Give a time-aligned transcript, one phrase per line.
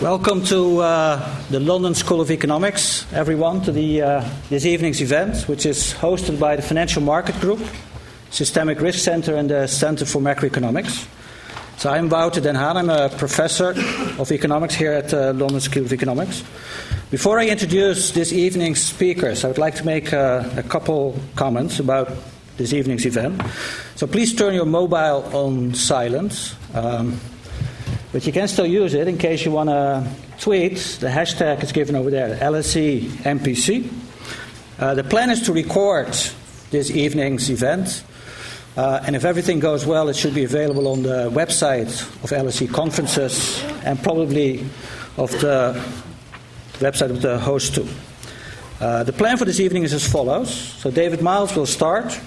[0.00, 5.46] Welcome to uh, the London School of Economics, everyone, to the, uh, this evening's event,
[5.46, 7.60] which is hosted by the Financial Market Group,
[8.30, 11.06] Systemic Risk Center, and the Center for Macroeconomics.
[11.76, 12.78] So I'm Wouter Den Haan.
[12.78, 13.74] I'm a professor
[14.18, 16.44] of economics here at the uh, London School of Economics.
[17.10, 21.78] Before I introduce this evening's speakers, I would like to make uh, a couple comments
[21.78, 22.08] about
[22.56, 23.42] this evening's event.
[23.96, 26.56] So please turn your mobile on silent.
[26.72, 27.20] Um,
[28.12, 30.06] but you can still use it in case you want to
[30.38, 30.76] tweet.
[31.00, 33.88] The hashtag is given over there, LSE MPC.
[34.78, 36.08] Uh, the plan is to record
[36.70, 38.04] this evening's event.
[38.76, 42.72] Uh, and if everything goes well, it should be available on the website of LSE
[42.72, 44.60] conferences and probably
[45.16, 45.80] of the
[46.78, 47.86] website of the host too.
[48.80, 50.54] Uh, the plan for this evening is as follows.
[50.54, 52.18] So David Miles will start.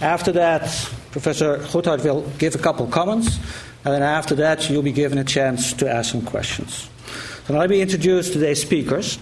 [0.00, 0.62] After that,
[1.10, 3.38] Professor Goodhart will give a couple comments.
[3.84, 6.90] And then after that, you'll be given a chance to ask some questions.
[7.46, 9.18] So now let me introduce today's speakers.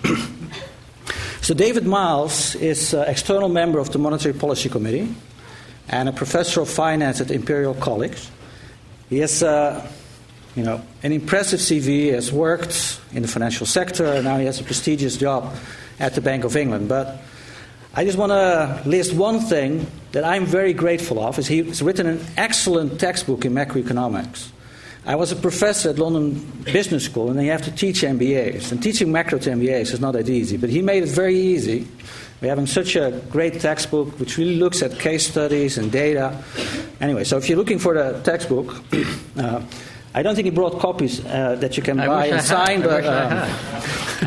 [1.41, 5.15] so David Miles is an external member of the Monetary Policy Committee
[5.89, 8.28] and a professor of finance at Imperial College.
[9.09, 9.89] He has uh,
[10.55, 11.87] you know, an impressive CV.
[11.87, 15.55] He has worked in the financial sector, and now he has a prestigious job
[16.00, 16.89] at the Bank of England.
[16.89, 17.19] But
[17.94, 21.39] I just want to list one thing that I'm very grateful of.
[21.39, 24.50] Is he's written an excellent textbook in macroeconomics.
[25.06, 28.72] I was a professor at London Business School, and they have to teach MBAs.
[28.72, 31.89] And teaching macro to MBAs is not that easy, but he made it very easy.
[32.42, 36.36] We're having such a great textbook which really looks at case studies and data.
[37.00, 38.83] Anyway, so if you're looking for the textbook,
[39.39, 39.62] uh,
[40.14, 43.50] I don't think he brought copies uh, that you can buy and sign, but um,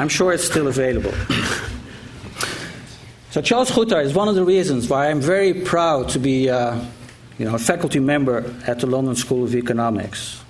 [0.01, 1.13] I'm sure it's still available.
[3.31, 6.83] So Charles Goodhart is one of the reasons why I'm very proud to be uh,
[7.37, 10.43] you know, a faculty member at the London School of Economics.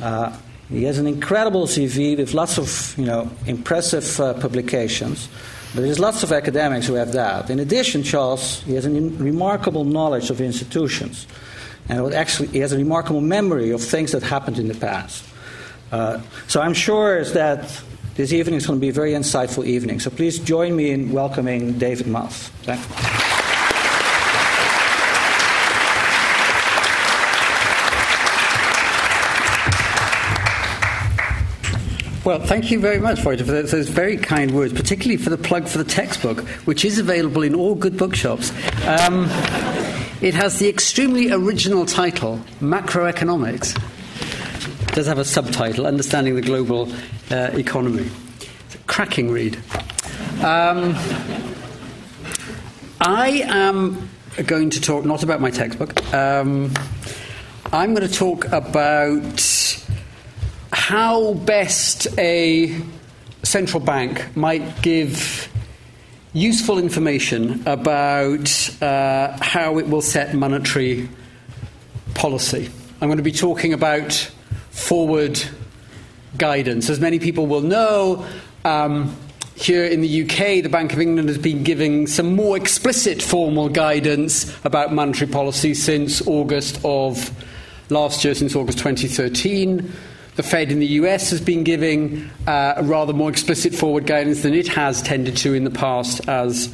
[0.00, 5.28] Uh, he has an incredible CV with lots of you know, impressive uh, publications.
[5.74, 7.50] But there's lots of academics who have that.
[7.50, 11.26] In addition, Charles, he has a remarkable knowledge of institutions.
[11.88, 15.24] And actually, he has a remarkable memory of things that happened in the past.
[15.90, 17.82] Uh, so I'm sure that
[18.18, 20.00] this evening is going to be a very insightful evening.
[20.00, 22.48] So please join me in welcoming David Miles.
[22.64, 22.94] Thank you.
[32.24, 35.68] Well, thank you very much, Wouter, for those very kind words, particularly for the plug
[35.68, 38.50] for the textbook, which is available in all good bookshops.
[38.84, 39.26] Um,
[40.20, 43.80] it has the extremely original title, Macroeconomics
[44.98, 46.92] does have a subtitle, Understanding the Global
[47.30, 48.10] uh, Economy.
[48.40, 49.56] It's a cracking read.
[50.42, 50.96] Um,
[53.00, 54.10] I am
[54.44, 56.02] going to talk not about my textbook.
[56.12, 56.74] Um,
[57.72, 59.84] I'm going to talk about
[60.72, 62.76] how best a
[63.44, 65.48] central bank might give
[66.32, 71.08] useful information about uh, how it will set monetary
[72.14, 72.68] policy.
[73.00, 74.28] I'm going to be talking about
[74.78, 75.42] forward
[76.36, 76.88] guidance.
[76.88, 78.26] As many people will know,
[78.64, 79.16] um,
[79.54, 83.68] here in the UK, the Bank of England has been giving some more explicit formal
[83.68, 87.32] guidance about monetary policy since August of
[87.90, 89.92] last year, since August 2013.
[90.36, 94.54] The Fed in the US has been giving uh, rather more explicit forward guidance than
[94.54, 96.72] it has tended to in the past as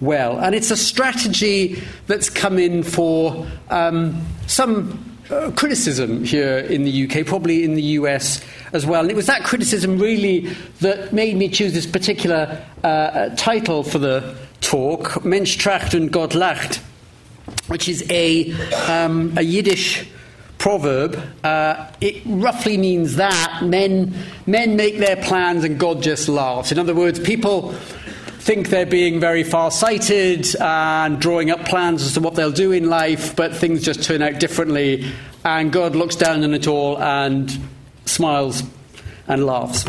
[0.00, 0.38] well.
[0.38, 7.04] And it's a strategy that's come in for um, some uh, criticism here in the
[7.04, 8.40] UK, probably in the US
[8.72, 9.02] as well.
[9.02, 10.40] And it was that criticism really
[10.80, 16.34] that made me choose this particular uh, title for the talk, Mensch tracht und Gott
[16.34, 16.80] lacht,
[17.68, 18.52] which is a,
[18.88, 20.06] um, a Yiddish
[20.58, 21.20] proverb.
[21.42, 24.14] Uh, it roughly means that men,
[24.46, 26.72] men make their plans and God just laughs.
[26.72, 27.74] In other words, people
[28.44, 32.72] think they're being very far sighted and drawing up plans as to what they'll do
[32.72, 35.10] in life, but things just turn out differently.
[35.46, 37.50] And God looks down on it all and
[38.04, 38.62] smiles
[39.28, 39.86] and laughs.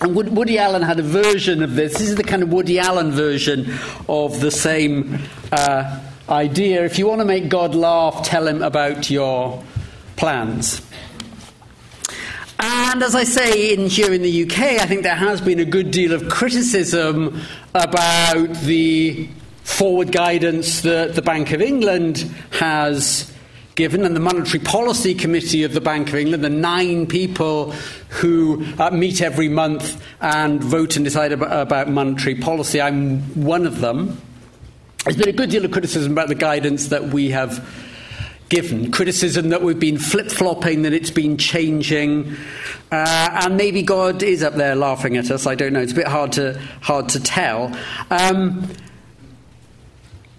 [0.00, 1.92] And Woody Allen had a version of this.
[1.92, 3.72] This is the kind of Woody Allen version
[4.08, 5.20] of the same
[5.52, 6.84] uh, idea.
[6.84, 9.62] If you want to make God laugh, tell him about your
[10.16, 10.82] plans.
[12.60, 15.64] And as I say, in, here in the UK, I think there has been a
[15.64, 17.40] good deal of criticism
[17.74, 19.28] about the
[19.62, 23.32] forward guidance that the Bank of England has
[23.76, 27.70] given, and the Monetary Policy Committee of the Bank of England, the nine people
[28.08, 32.80] who uh, meet every month and vote and decide about, about monetary policy.
[32.80, 34.20] I'm one of them.
[35.04, 37.64] There's been a good deal of criticism about the guidance that we have
[38.48, 38.90] given.
[38.90, 42.36] Criticism that we've been flip flopping, that it's been changing.
[42.90, 45.46] Uh, and maybe God is up there laughing at us.
[45.46, 45.80] I don't know.
[45.80, 47.76] It's a bit hard to, hard to tell.
[48.10, 48.68] Um,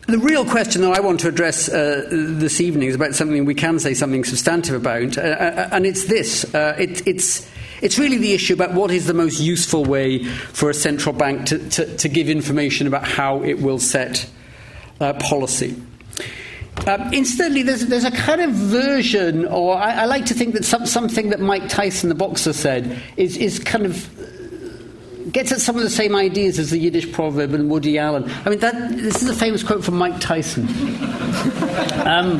[0.07, 3.53] the real question that I want to address uh, this evening is about something we
[3.53, 6.51] can say something substantive about, uh, uh and it's this.
[6.55, 7.47] Uh, it, it's,
[7.83, 11.45] it's really the issue about what is the most useful way for a central bank
[11.47, 14.27] to, to, to give information about how it will set
[14.99, 15.79] uh, policy.
[16.87, 20.65] Um, incidentally, there's, there's a kind of version, or I, I like to think that
[20.65, 24.09] some, something that Mike Tyson, the boxer, said is, is kind of
[25.31, 28.29] gets at some of the same ideas as the Yiddish proverb and Woody Allen.
[28.45, 30.67] I mean, that, this is a famous quote from Mike Tyson.
[32.05, 32.39] um,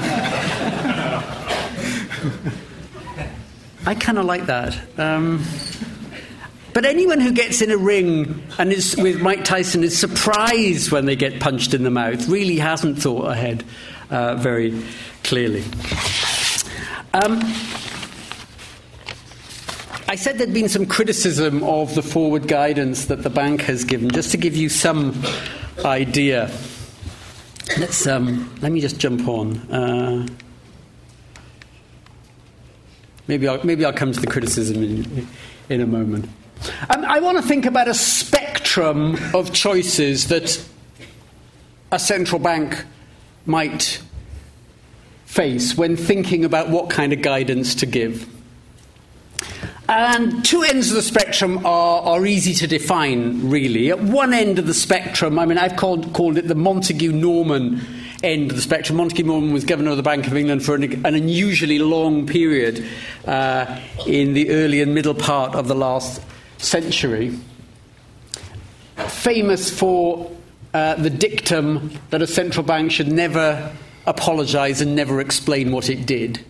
[3.85, 4.77] I kind of like that.
[4.97, 5.43] Um,
[6.73, 11.05] but anyone who gets in a ring and is with Mike Tyson is surprised when
[11.05, 13.63] they get punched in the mouth really hasn't thought ahead
[14.09, 14.83] uh, very
[15.23, 15.63] clearly.
[17.13, 17.39] Um,
[20.07, 24.09] I said there'd been some criticism of the forward guidance that the bank has given,
[24.09, 25.21] just to give you some
[25.85, 26.51] idea.
[27.77, 29.57] Let's um, let me just jump on.
[29.71, 30.27] Uh,
[33.27, 35.27] maybe I'll, maybe I'll come to the criticism in,
[35.69, 36.27] in a moment.
[36.89, 40.59] Um, I want to think about a spectrum of choices that
[41.91, 42.83] a central bank
[43.45, 44.01] might
[45.25, 48.27] face when thinking about what kind of guidance to give.
[49.87, 53.89] And two ends of the spectrum are, are easy to define, really.
[53.89, 57.81] At one end of the spectrum, I mean, I've called, called it the Montagu Norman
[58.21, 58.99] end of the spectrum.
[58.99, 62.85] Montagu Norman was governor of the Bank of England for an, an unusually long period
[63.25, 66.21] uh, in the early and middle part of the last
[66.59, 67.35] century.
[69.07, 70.29] Famous for
[70.73, 73.75] uh, the dictum that a central bank should never
[74.05, 76.43] apologise and never explain what it did.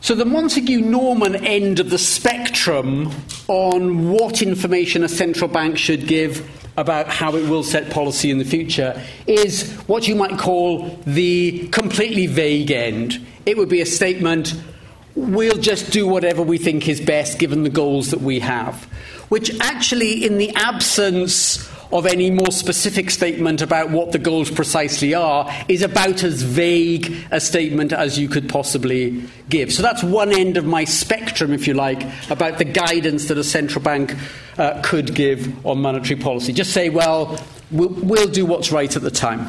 [0.00, 3.10] So, the Montagu Norman end of the spectrum
[3.48, 8.38] on what information a central bank should give about how it will set policy in
[8.38, 13.24] the future is what you might call the completely vague end.
[13.46, 14.54] It would be a statement
[15.16, 18.84] we'll just do whatever we think is best given the goals that we have,
[19.30, 25.14] which actually, in the absence of any more specific statement about what the goals precisely
[25.14, 29.72] are is about as vague a statement as you could possibly give.
[29.72, 33.44] So that's one end of my spectrum, if you like, about the guidance that a
[33.44, 34.14] central bank
[34.58, 36.52] uh, could give on monetary policy.
[36.52, 37.38] Just say, well,
[37.70, 39.48] well, we'll do what's right at the time.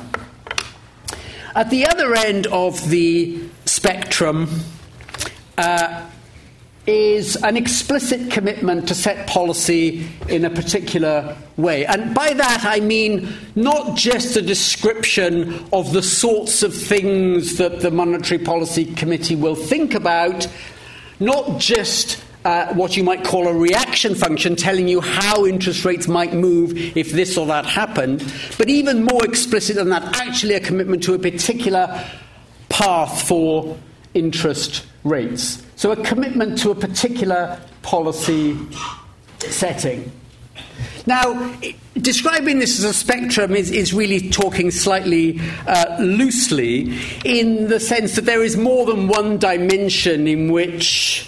[1.55, 4.47] At the other end of the spectrum,
[5.57, 6.07] uh,
[6.87, 11.85] is an explicit commitment to set policy in a particular way.
[11.85, 17.81] And by that I mean not just a description of the sorts of things that
[17.81, 20.47] the Monetary Policy Committee will think about,
[21.19, 26.07] not just uh, what you might call a reaction function telling you how interest rates
[26.07, 28.19] might move if this or that happened,
[28.57, 32.01] but even more explicit than that, actually a commitment to a particular
[32.69, 33.77] path for
[34.13, 35.63] interest rates.
[35.75, 38.57] So, a commitment to a particular policy
[39.39, 40.11] setting.
[41.05, 41.55] Now,
[41.95, 48.15] describing this as a spectrum is, is really talking slightly uh, loosely in the sense
[48.15, 51.26] that there is more than one dimension in which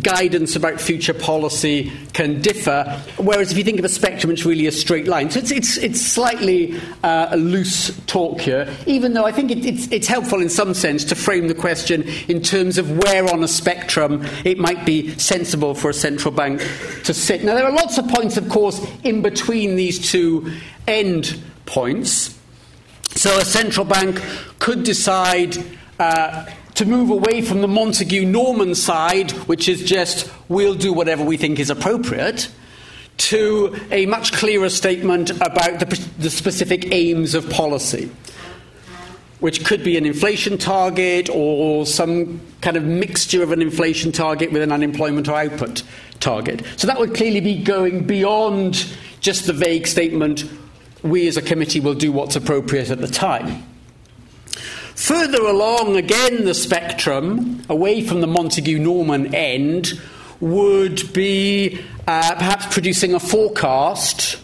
[0.00, 2.84] guidance about future policy can differ,
[3.18, 5.30] whereas if you think of a spectrum, it's really a straight line.
[5.30, 9.64] So it's, it's, it's slightly uh, a loose talk here, even though I think it,
[9.64, 13.44] it's, it's helpful in some sense to frame the question in terms of where on
[13.44, 16.60] a spectrum it might be sensible for a central bank
[17.04, 17.44] to sit.
[17.44, 20.52] Now, there are lots of points, of course, in between these two
[20.86, 22.38] end points.
[23.14, 24.22] So a central bank
[24.58, 25.58] could decide.
[25.98, 31.24] Uh, to move away from the Montagu Norman side, which is just we'll do whatever
[31.24, 32.50] we think is appropriate,
[33.18, 38.10] to a much clearer statement about the, the specific aims of policy,
[39.40, 44.50] which could be an inflation target or some kind of mixture of an inflation target
[44.50, 45.82] with an unemployment or output
[46.20, 46.62] target.
[46.76, 48.86] So that would clearly be going beyond
[49.20, 50.44] just the vague statement
[51.02, 53.64] we as a committee will do what's appropriate at the time.
[55.02, 60.00] Further along, again, the spectrum, away from the Montagu Norman end,
[60.38, 64.40] would be uh, perhaps producing a forecast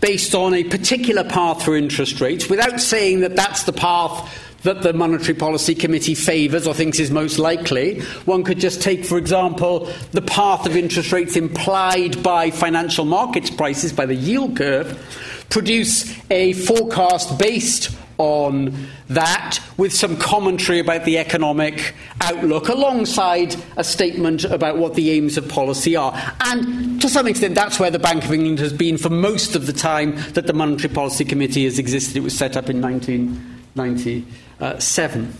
[0.00, 4.82] based on a particular path for interest rates without saying that that's the path that
[4.82, 8.00] the Monetary Policy Committee favours or thinks is most likely.
[8.24, 13.50] One could just take, for example, the path of interest rates implied by financial markets
[13.50, 18.72] prices, by the yield curve, produce a forecast based on
[19.08, 25.36] that with some commentary about the economic outlook alongside a statement about what the aims
[25.38, 26.12] of policy are.
[26.40, 29.66] And to some extent, that's where the Bank of England has been for most of
[29.66, 32.18] the time that the Monetary Policy Committee has existed.
[32.18, 35.34] It was set up in 1997.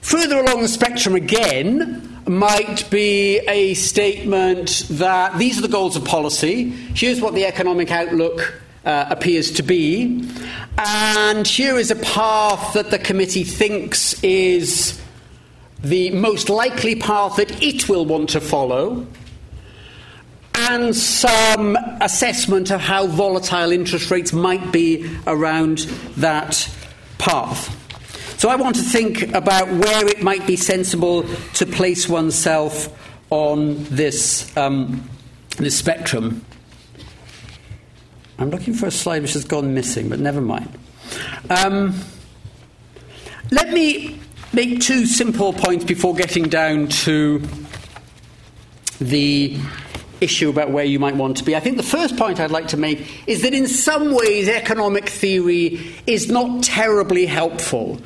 [0.00, 6.04] Further along the spectrum again, might be a statement that these are the goals of
[6.04, 10.28] policy, here's what the economic outlook uh, appears to be.
[10.78, 15.00] And here is a path that the committee thinks is
[15.82, 19.06] the most likely path that it will want to follow,
[20.54, 25.78] and some assessment of how volatile interest rates might be around
[26.16, 26.68] that
[27.18, 27.80] path.
[28.38, 31.24] So I want to think about where it might be sensible
[31.54, 32.88] to place oneself
[33.30, 35.08] on this, um,
[35.58, 36.44] this spectrum.
[38.38, 40.68] I'm looking for a slide which has gone missing, but never mind.
[41.50, 41.94] Um,
[43.50, 44.18] let me
[44.52, 47.42] make two simple points before getting down to
[49.00, 49.58] the
[50.20, 51.54] issue about where you might want to be.
[51.54, 55.08] I think the first point I'd like to make is that in some ways economic
[55.08, 58.00] theory is not terribly helpful.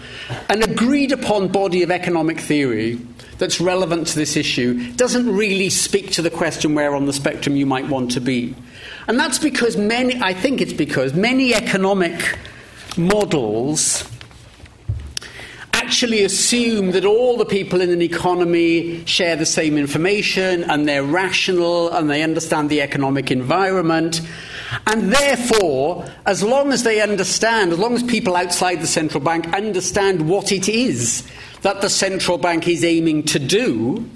[0.49, 2.99] An agreed upon body of economic theory
[3.39, 7.57] that's relevant to this issue doesn't really speak to the question where on the spectrum
[7.57, 8.55] you might want to be.
[9.09, 12.39] And that's because many, I think it's because many economic
[12.97, 14.05] models
[15.73, 21.03] actually assume that all the people in an economy share the same information and they're
[21.03, 24.21] rational and they understand the economic environment.
[24.87, 29.55] And therefore, as long as they understand, as long as people outside the central bank
[29.55, 31.27] understand what it is
[31.63, 34.09] that the central bank is aiming to do,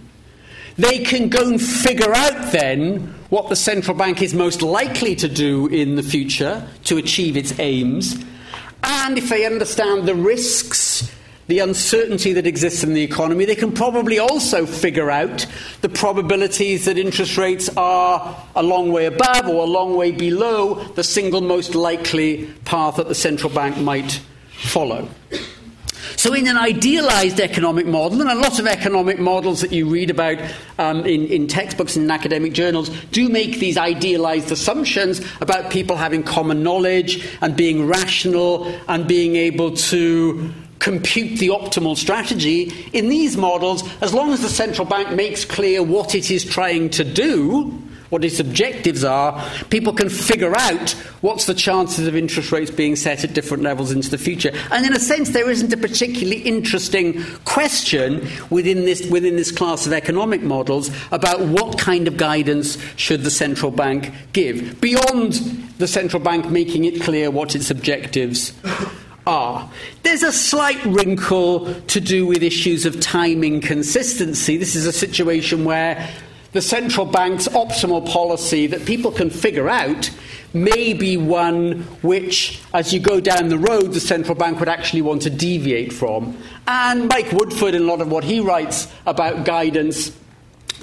[0.76, 5.29] they can go and figure out then what the central bank is most likely to
[5.29, 8.23] do in the future to achieve its aims.
[8.83, 11.12] And if they understand the risks,
[11.49, 15.47] the uncertainty that exists in the economy, they can probably also figure out
[15.81, 20.83] the probabilities that interest rates are a long way above or a long way below
[20.95, 24.21] the single most likely path that the central bank might
[24.52, 25.09] follow.
[26.16, 30.11] So, in an idealized economic model, and a lot of economic models that you read
[30.11, 30.38] about
[30.78, 35.97] um, in, in textbooks and in academic journals do make these idealized assumptions about people
[35.97, 42.73] having common knowledge and being rational and being able to compute the optimal strategy.
[42.92, 46.90] In these models, as long as the central bank makes clear what it is trying
[46.90, 47.82] to do,
[48.12, 50.90] what its objectives are, people can figure out
[51.23, 54.52] what's the chances of interest rates being set at different levels into the future.
[54.71, 59.87] And in a sense, there isn't a particularly interesting question within this, within this class
[59.87, 65.33] of economic models about what kind of guidance should the central bank give, beyond
[65.78, 68.52] the central bank making it clear what its objectives
[69.26, 69.71] are.
[70.02, 74.59] There's a slight wrinkle to do with issues of timing consistency.
[74.59, 76.11] This is a situation where
[76.52, 80.11] the central bank's optimal policy that people can figure out
[80.54, 85.02] may be one which, as you go down the road, the central bank would actually
[85.02, 86.37] want to deviate from.
[86.68, 90.12] And Mike Woodford, in a lot of what he writes about guidance,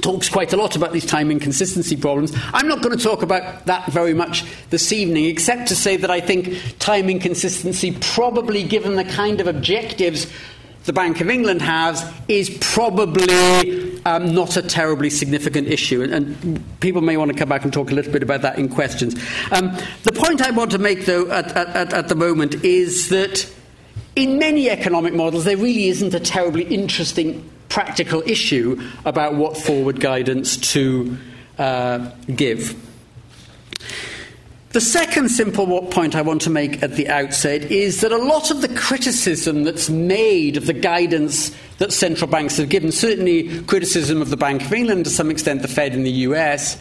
[0.01, 2.33] talks quite a lot about these time inconsistency problems.
[2.53, 6.09] I'm not going to talk about that very much this evening, except to say that
[6.09, 10.25] I think time inconsistency, probably given the kind of objectives
[10.89, 16.01] the Bank of England has is probably um, not a terribly significant issue.
[16.01, 18.57] And, and, people may want to come back and talk a little bit about that
[18.57, 19.13] in questions.
[19.51, 23.47] Um, the point I want to make, though, at, at, at the moment is that
[24.15, 29.99] in many economic models, there really isn't a terribly interesting practical issue about what forward
[29.99, 31.15] guidance to
[31.59, 32.73] uh, give.
[34.71, 38.51] The second simple point I want to make at the outset is that a lot
[38.51, 44.21] of the criticism that's made of the guidance that central banks have given, certainly criticism
[44.21, 46.77] of the Bank of England, to some extent the Fed in the US,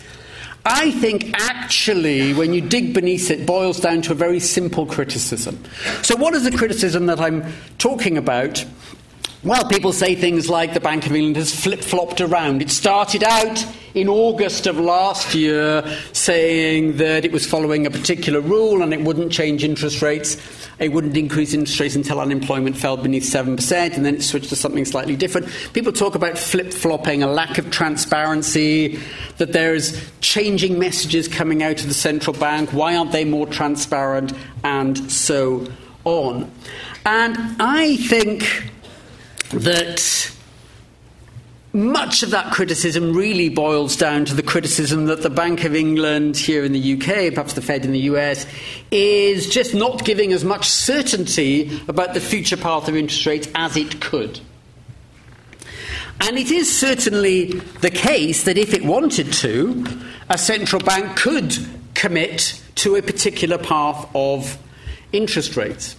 [0.67, 5.59] I think actually, when you dig beneath it, boils down to a very simple criticism.
[6.03, 8.67] So, what is the criticism that I'm talking about?
[9.45, 12.61] Well, people say things like the Bank of England has flip flopped around.
[12.61, 13.65] It started out
[13.95, 19.01] in August of last year saying that it was following a particular rule and it
[19.01, 20.37] wouldn't change interest rates.
[20.81, 24.57] It wouldn't increase interest rates until unemployment fell beneath 7%, and then it switched to
[24.57, 25.47] something slightly different.
[25.73, 28.99] People talk about flip flopping, a lack of transparency,
[29.37, 32.73] that there's changing messages coming out of the central bank.
[32.73, 34.33] Why aren't they more transparent?
[34.65, 35.69] And so
[36.05, 36.51] on.
[37.07, 38.73] And I think
[39.51, 40.33] that
[41.73, 46.37] much of that criticism really boils down to the criticism that the Bank of England
[46.37, 48.47] here in the UK, perhaps the Fed in the US,
[48.91, 53.77] is just not giving as much certainty about the future path of interest rates as
[53.77, 54.41] it could.
[56.21, 59.85] And it is certainly the case that if it wanted to,
[60.29, 61.57] a central bank could
[61.95, 64.59] commit to a particular path of
[65.13, 65.97] interest rates.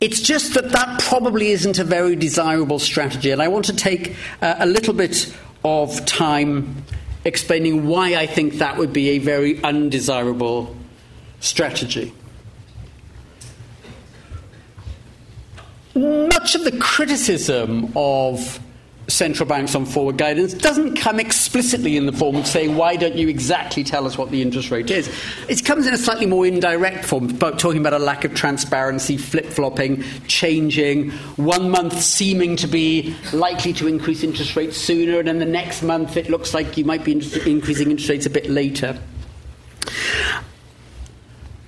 [0.00, 4.16] It's just that that probably isn't a very desirable strategy, and I want to take
[4.40, 6.84] uh, a little bit of time
[7.24, 10.74] explaining why I think that would be a very undesirable
[11.40, 12.14] strategy.
[15.94, 18.58] Much of the criticism of
[19.10, 23.16] central banks on forward guidance doesn't come explicitly in the form of saying, why don't
[23.16, 25.08] you exactly tell us what the interest rate is?
[25.48, 29.16] It comes in a slightly more indirect form, about talking about a lack of transparency,
[29.16, 35.28] flip flopping, changing, one month seeming to be likely to increase interest rates sooner, and
[35.28, 38.48] then the next month it looks like you might be increasing interest rates a bit
[38.48, 38.98] later.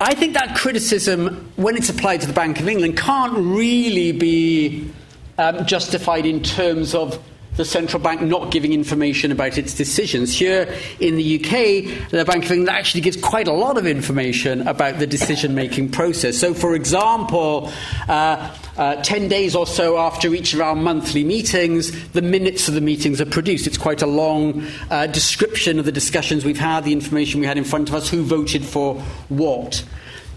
[0.00, 4.90] I think that criticism, when it's applied to the Bank of England, can't really be
[5.38, 7.22] um, justified in terms of
[7.56, 10.34] the central bank not giving information about its decisions.
[10.34, 14.66] Here in the UK, the Bank of England actually gives quite a lot of information
[14.66, 16.38] about the decision making process.
[16.38, 17.70] So, for example,
[18.08, 22.74] uh, uh, 10 days or so after each of our monthly meetings, the minutes of
[22.74, 23.66] the meetings are produced.
[23.66, 27.58] It's quite a long uh, description of the discussions we've had, the information we had
[27.58, 28.94] in front of us, who voted for
[29.28, 29.84] what.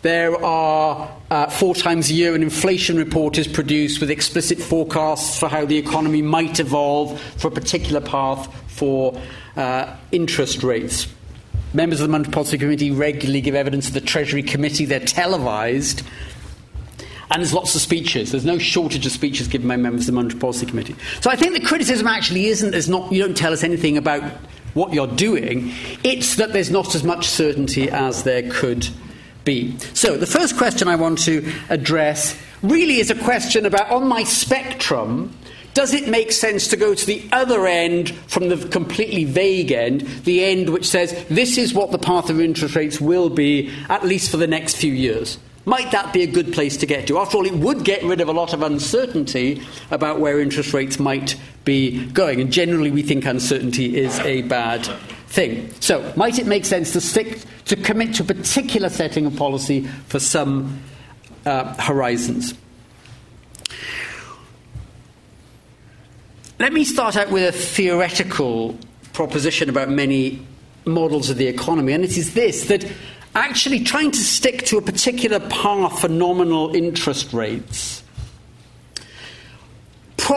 [0.05, 5.39] There are uh, four times a year an inflation report is produced with explicit forecasts
[5.39, 9.19] for how the economy might evolve for a particular path for
[9.57, 11.07] uh, interest rates.
[11.73, 14.85] Members of the Monetary Policy Committee regularly give evidence to the Treasury Committee.
[14.85, 16.03] They're televised.
[17.31, 18.29] And there's lots of speeches.
[18.29, 20.95] There's no shortage of speeches given by members of the Monetary Policy Committee.
[21.21, 24.21] So I think the criticism actually isn't there's not, you don't tell us anything about
[24.75, 25.73] what you're doing.
[26.03, 28.87] It's that there's not as much certainty as there could
[29.45, 29.77] be.
[29.93, 34.23] So, the first question I want to address really is a question about on my
[34.23, 35.35] spectrum,
[35.73, 40.01] does it make sense to go to the other end from the completely vague end,
[40.23, 44.03] the end which says this is what the path of interest rates will be, at
[44.03, 45.37] least for the next few years?
[45.65, 47.17] Might that be a good place to get to?
[47.17, 50.99] After all, it would get rid of a lot of uncertainty about where interest rates
[50.99, 52.39] might be going.
[52.39, 54.87] And generally, we think uncertainty is a bad
[55.35, 55.69] thing.
[55.81, 59.81] So, might it make sense to stick to commit to a particular setting of policy
[60.07, 60.81] for some
[61.45, 62.55] uh, horizons?
[66.57, 68.79] Let me start out with a theoretical
[69.11, 70.45] proposition about many
[70.85, 72.85] models of the economy, and it is this that
[73.35, 78.04] actually trying to stick to a particular path for nominal interest rates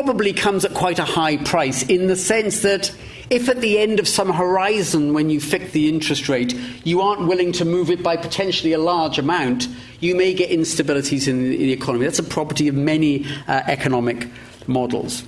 [0.05, 2.95] probably comes at quite a high price in the sense that
[3.31, 7.27] if at the end of some horizon when you fix the interest rate you aren't
[7.27, 9.67] willing to move it by potentially a large amount,
[9.99, 12.05] you may get instabilities in the, economy.
[12.05, 14.29] That's a property of many uh, economic
[14.69, 15.25] models.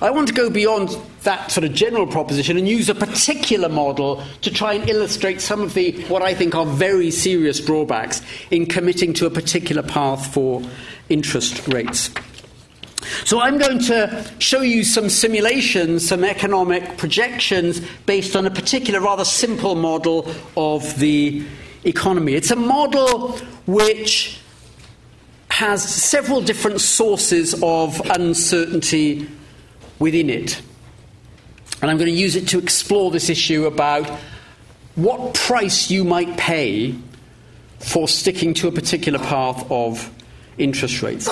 [0.00, 4.24] I want to go beyond that sort of general proposition and use a particular model
[4.40, 8.64] to try and illustrate some of the what I think are very serious drawbacks in
[8.64, 10.62] committing to a particular path for
[11.10, 12.10] interest rates.
[13.24, 19.00] So I'm going to show you some simulations, some economic projections based on a particular
[19.00, 21.44] rather simple model of the
[21.84, 22.34] economy.
[22.34, 23.32] It's a model
[23.66, 24.40] which
[25.50, 29.28] has several different sources of uncertainty
[29.98, 30.60] within it.
[31.80, 34.08] And I'm going to use it to explore this issue about
[34.94, 36.94] what price you might pay
[37.78, 40.12] for sticking to a particular path of
[40.58, 41.28] interest rates.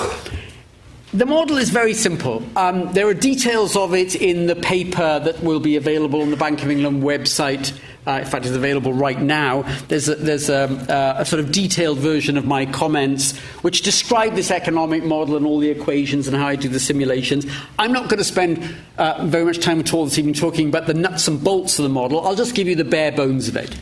[1.13, 2.43] The model is very simple.
[2.57, 6.37] Um, there are details of it in the paper that will be available on the
[6.37, 7.71] Bank of England website.
[8.05, 9.61] Uh, in fact, it's available right now.
[9.87, 14.35] There's, a, there's a, uh, a, sort of detailed version of my comments which describe
[14.35, 17.45] this economic model and all the equations and how I do the simulations.
[17.79, 20.87] I'm not going to spend uh, very much time at all this evening talking about
[20.87, 22.27] the nuts and bolts of the model.
[22.27, 23.77] I'll just give you the bare bones of it.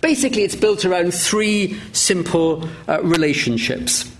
[0.00, 4.15] Basically, it's built around three simple uh, relationships.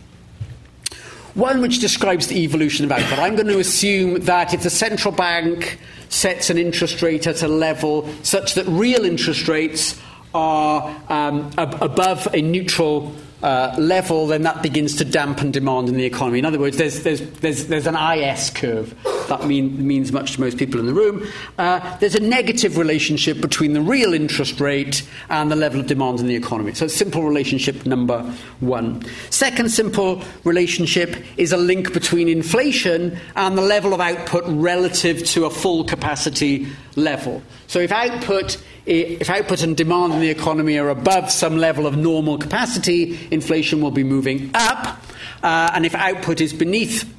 [1.36, 3.18] One which describes the evolution of output.
[3.18, 7.48] I'm going to assume that if the central bank sets an interest rate at a
[7.48, 10.00] level such that real interest rates
[10.34, 15.96] are um, ab- above a neutral uh, level, then that begins to dampen demand in
[15.96, 16.38] the economy.
[16.38, 18.94] In other words, there's, there's, there's, there's an IS curve.
[19.28, 21.26] That mean, means much to most people in the room.
[21.58, 26.20] Uh, there's a negative relationship between the real interest rate and the level of demand
[26.20, 26.72] in the economy.
[26.74, 28.22] So, simple relationship number
[28.60, 29.04] one.
[29.30, 35.44] Second simple relationship is a link between inflation and the level of output relative to
[35.44, 37.42] a full capacity level.
[37.66, 41.96] So, if output if output and demand in the economy are above some level of
[41.96, 45.02] normal capacity, inflation will be moving up.
[45.42, 47.12] Uh, and if output is beneath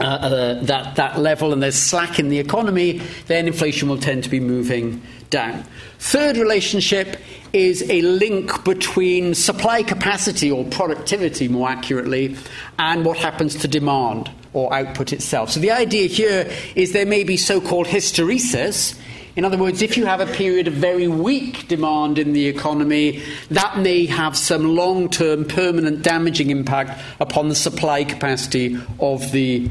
[0.00, 4.24] uh, uh, that, that level and there's slack in the economy, then inflation will tend
[4.24, 5.64] to be moving down.
[5.98, 7.16] Third relationship
[7.52, 12.36] is a link between supply capacity or productivity, more accurately,
[12.78, 15.50] and what happens to demand or output itself.
[15.50, 18.98] So the idea here is there may be so called hysteresis
[19.38, 23.22] in other words, if you have a period of very weak demand in the economy,
[23.52, 29.70] that may have some long term permanent damaging impact upon the supply capacity of the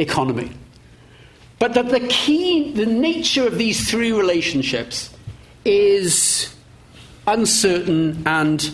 [0.00, 0.50] economy.
[1.60, 5.14] But that the key, the nature of these three relationships
[5.64, 6.52] is
[7.28, 8.68] uncertain and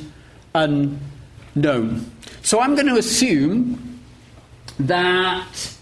[0.54, 2.10] unknown.
[2.40, 3.89] So I'm going to assume
[4.88, 5.76] that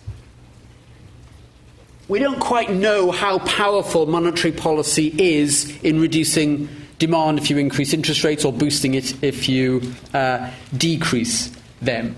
[2.08, 7.92] we don't quite know how powerful monetary policy is in reducing demand if you increase
[7.92, 12.16] interest rates or boosting it if you uh, decrease them.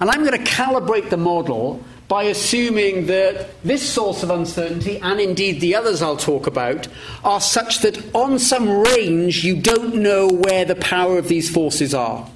[0.00, 5.18] And I'm going to calibrate the model by assuming that this source of uncertainty, and
[5.18, 6.86] indeed the others I'll talk about,
[7.24, 11.94] are such that on some range you don't know where the power of these forces
[11.94, 12.28] are.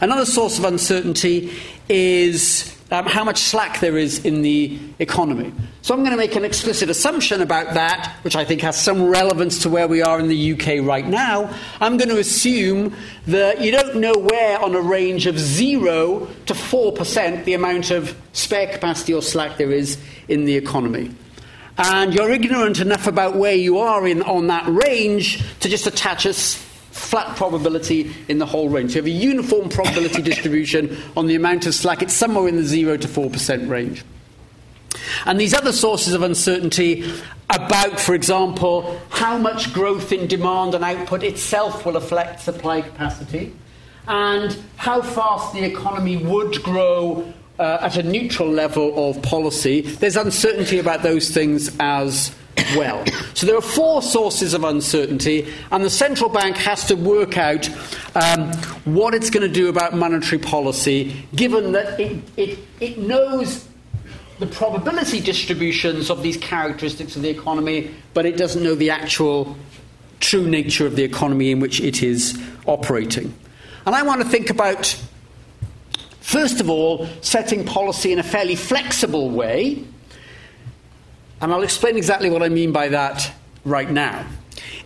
[0.00, 1.52] Another source of uncertainty
[1.88, 5.50] is um, how much slack there is in the economy.
[5.80, 9.08] So I'm going to make an explicit assumption about that, which I think has some
[9.08, 11.52] relevance to where we are in the UK right now.
[11.80, 12.94] I'm going to assume
[13.26, 18.14] that you don't know where on a range of 0 to 4% the amount of
[18.34, 19.96] spare capacity or slack there is
[20.28, 21.14] in the economy.
[21.78, 26.26] And you're ignorant enough about where you are in, on that range to just attach
[26.26, 26.34] a
[26.92, 28.92] flat probability in the whole range.
[28.92, 32.02] So you have a uniform probability distribution on the amount of slack.
[32.02, 34.04] It's somewhere in the 0 to 4% range.
[35.24, 37.10] And these other sources of uncertainty
[37.50, 43.54] about, for example, how much growth in demand and output itself will affect supply capacity,
[44.06, 49.82] and how fast the economy would grow uh, at a neutral level of policy.
[49.82, 52.34] There's uncertainty about those things as
[52.76, 53.04] well.
[53.34, 57.68] So there are four sources of uncertainty, and the central bank has to work out
[58.14, 58.52] um,
[58.84, 63.68] what it's going to do about monetary policy, given that it, it, it knows
[64.38, 69.56] the probability distributions of these characteristics of the economy, but it doesn't know the actual
[70.20, 73.34] true nature of the economy in which it is operating.
[73.86, 74.86] And I want to think about,
[76.20, 79.84] first of all, setting policy in a fairly flexible way
[81.42, 83.32] and I'll explain exactly what I mean by that
[83.64, 84.24] right now.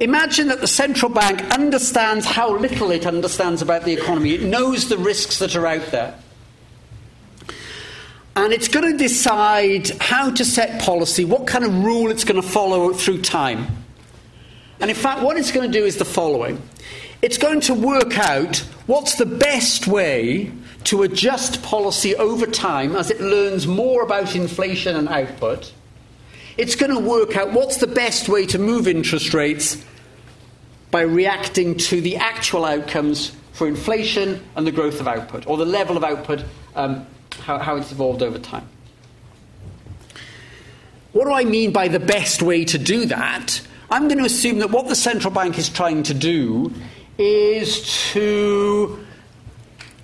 [0.00, 4.32] Imagine that the central bank understands how little it understands about the economy.
[4.34, 6.18] It knows the risks that are out there.
[8.34, 12.40] And it's going to decide how to set policy, what kind of rule it's going
[12.40, 13.66] to follow through time.
[14.80, 16.60] And in fact, what it's going to do is the following
[17.22, 20.52] it's going to work out what's the best way
[20.84, 25.72] to adjust policy over time as it learns more about inflation and output
[26.56, 29.82] it's going to work out what's the best way to move interest rates
[30.90, 35.64] by reacting to the actual outcomes for inflation and the growth of output, or the
[35.64, 37.06] level of output, um,
[37.40, 38.66] how, how it's evolved over time.
[41.12, 43.60] What do I mean by the best way to do that?
[43.90, 46.72] I'm going to assume that what the central bank is trying to do
[47.18, 49.06] is to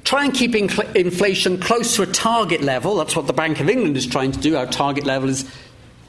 [0.04, 2.96] try and keep inflation close to a target level.
[2.96, 4.56] That's what the Bank of England is trying to do.
[4.56, 5.50] Our target level is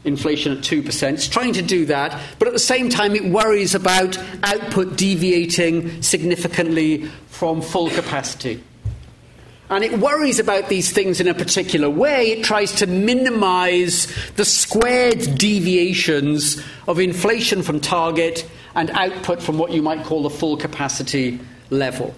[0.06, 1.14] inflation at 2%.
[1.14, 6.02] It's trying to do that, but at the same time, it worries about output deviating
[6.02, 8.64] significantly from full capacity.
[9.70, 12.32] And it worries about these things in a particular way.
[12.32, 19.72] It tries to minimize the squared deviations of inflation from target and output from what
[19.72, 21.40] you might call the full capacity
[21.70, 22.14] level.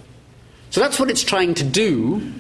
[0.69, 2.33] So that's what it's trying to do.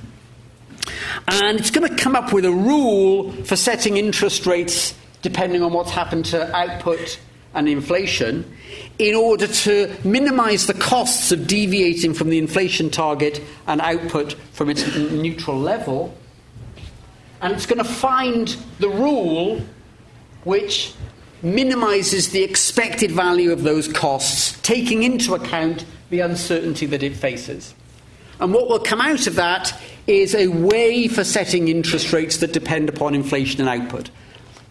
[1.27, 4.93] And it's going to come up with a rule for setting interest rates
[5.25, 7.19] depending on what's happened to output
[7.55, 8.45] and inflation,
[8.99, 14.69] in order to minimize the costs of deviating from the inflation target and output from
[14.69, 16.15] its neutral level.
[17.41, 19.61] And it's going to find the rule
[20.43, 20.93] which
[21.41, 27.73] minimizes the expected value of those costs, taking into account the uncertainty that it faces.
[28.39, 29.73] And what will come out of that
[30.05, 34.11] is a way for setting interest rates that depend upon inflation and output.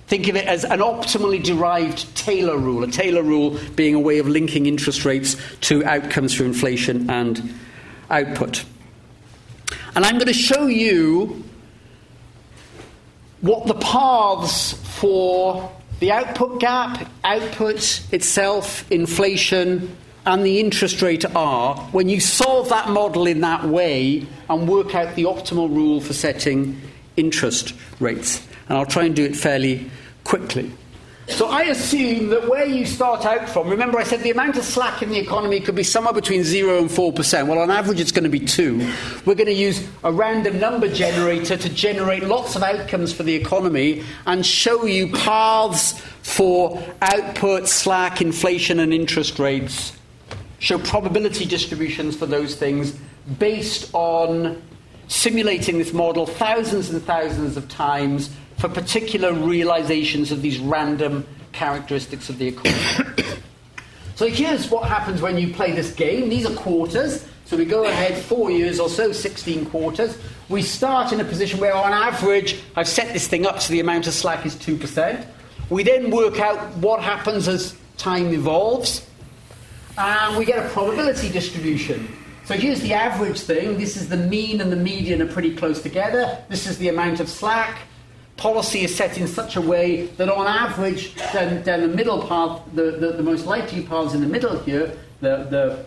[0.07, 4.19] Think of it as an optimally derived Taylor rule, a Taylor rule being a way
[4.19, 7.55] of linking interest rates to outcomes for inflation and
[8.11, 8.65] output.
[9.97, 11.45] And I'm going to show you
[13.41, 21.77] what the paths for the output gap, output itself, inflation, and the interest rate are
[21.93, 26.13] when you solve that model in that way and work out the optimal rule for
[26.13, 26.81] setting
[27.17, 28.47] interest rates.
[28.69, 29.91] And I'll try and do it fairly
[30.25, 30.73] quickly.
[31.29, 34.65] So I assume that where you start out from, remember I said the amount of
[34.65, 37.47] slack in the economy could be somewhere between 0 and 4%.
[37.49, 38.93] Well, on average it's going to be 2.
[39.25, 43.35] We're going to use a random number generator to generate lots of outcomes for the
[43.35, 49.97] economy and show you paths for output, slack, inflation, and interest rates.
[50.59, 52.95] Show probability distributions for those things
[53.39, 54.63] based on
[55.09, 58.31] simulating this model thousands and thousands of times
[58.65, 63.23] for particular realizations of these random characteristics of the economy.
[64.15, 66.31] so here's what happens when you play this game.
[66.31, 67.29] These are quarters.
[67.45, 70.17] So we go ahead four years or so, 16 quarters.
[70.49, 73.81] We start in a position where, on average, I've set this thing up so the
[73.81, 75.27] amount of slack is 2%.
[75.69, 79.07] We then work out what happens as time evolves,
[79.99, 82.09] and we get a probability distribution.
[82.47, 83.77] So here's the average thing.
[83.77, 86.43] This is the mean and the median are pretty close together.
[86.49, 87.81] This is the amount of slack
[88.37, 92.61] policy is set in such a way that on average, then, down the middle path,
[92.75, 95.87] the, the, the, most likely paths in the middle here, the, the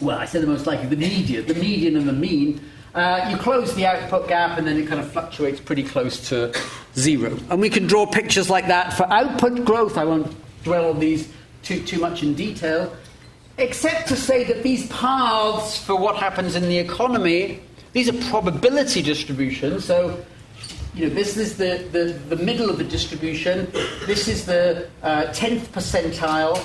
[0.00, 2.60] well, I say the most likely, the median, the median and the mean,
[2.94, 6.54] uh, you close the output gap and then it kind of fluctuates pretty close to
[6.94, 7.36] zero.
[7.50, 9.98] And we can draw pictures like that for output growth.
[9.98, 11.30] I won't dwell on these
[11.62, 12.94] too, too much in detail,
[13.58, 17.60] except to say that these paths for what happens in the economy,
[17.92, 19.84] these are probability distributions.
[19.84, 20.24] So
[20.98, 23.70] you know, this is the, the, the middle of the distribution.
[24.04, 26.60] This is the uh, 10th percentile,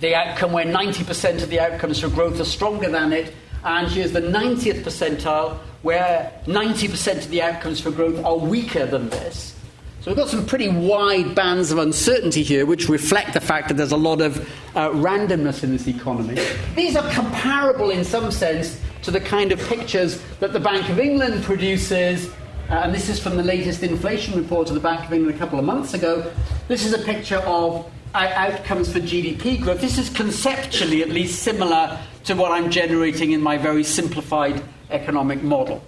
[0.00, 3.34] the outcome where 90% of the outcomes for growth are stronger than it.
[3.62, 9.10] And here's the 90th percentile, where 90% of the outcomes for growth are weaker than
[9.10, 9.54] this.
[10.00, 13.74] So we've got some pretty wide bands of uncertainty here, which reflect the fact that
[13.74, 14.38] there's a lot of
[14.74, 16.42] uh, randomness in this economy.
[16.74, 20.98] These are comparable in some sense to the kind of pictures that the Bank of
[20.98, 22.30] England produces
[22.68, 25.38] uh, and this is from the latest inflation report of the Bank of England a
[25.38, 26.30] couple of months ago.
[26.68, 29.80] This is a picture of outcomes for GDP growth.
[29.80, 35.42] This is conceptually at least similar to what I'm generating in my very simplified economic
[35.42, 35.82] model.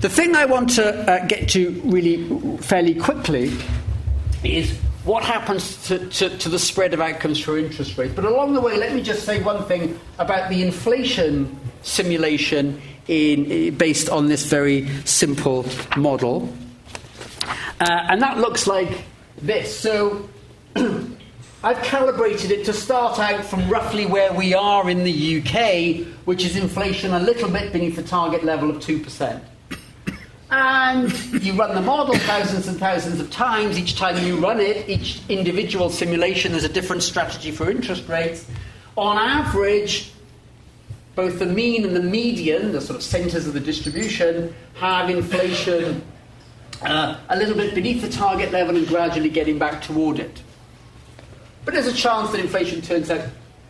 [0.00, 3.52] The thing I want to uh, get to really fairly quickly
[4.42, 4.72] is
[5.04, 8.14] what happens to, to, to, the spread of outcomes for interest rates.
[8.14, 13.74] But along the way, let me just say one thing about the inflation simulation in,
[13.74, 16.48] based on this very simple model.
[17.80, 19.04] Uh, and that looks like
[19.42, 19.76] this.
[19.76, 20.28] So
[21.64, 26.44] I've calibrated it to start out from roughly where we are in the UK, which
[26.44, 29.42] is inflation a little bit beneath the target level of 2%.
[30.52, 31.12] And
[31.44, 33.78] you run the model thousands and thousands of times.
[33.78, 38.46] Each time you run it, each individual simulation, there's a different strategy for interest rates.
[38.96, 40.10] On average,
[41.14, 46.02] both the mean and the median, the sort of centres of the distribution, have inflation
[46.82, 50.42] uh, a little bit beneath the target level and gradually getting back toward it.
[51.64, 53.28] But there's a chance that inflation turns out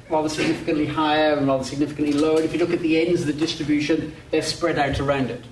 [0.09, 2.37] rather significantly higher and rather significantly lower.
[2.37, 5.45] And if you look at the ends of the distribution, they're spread out around it.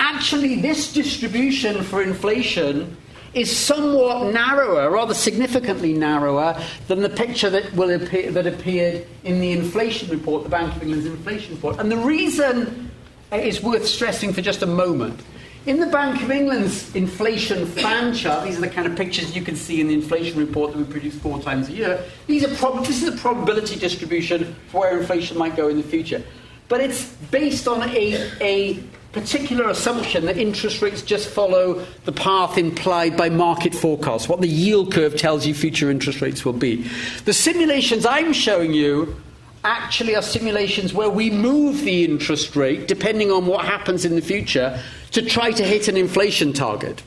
[0.00, 2.96] Actually, this distribution for inflation
[3.34, 9.40] is somewhat narrower, rather significantly narrower, than the picture that, will appear, that appeared in
[9.40, 11.78] the inflation report, the Bank of England's inflation report.
[11.78, 12.90] And the reason
[13.32, 15.20] is worth stressing for just a moment.
[15.66, 19.42] In the Bank of England's inflation fan chart, these are the kind of pictures you
[19.42, 22.02] can see in the inflation report that we produce four times a year.
[22.26, 25.82] These are prob- this is a probability distribution for where inflation might go in the
[25.82, 26.22] future.
[26.68, 32.58] But it's based on a, a particular assumption that interest rates just follow the path
[32.58, 36.88] implied by market forecasts, what the yield curve tells you future interest rates will be.
[37.24, 39.16] The simulations I'm showing you
[39.64, 44.22] actually are simulations where we move the interest rate, depending on what happens in the
[44.22, 44.78] future,
[45.12, 47.02] to try to hit an inflation target.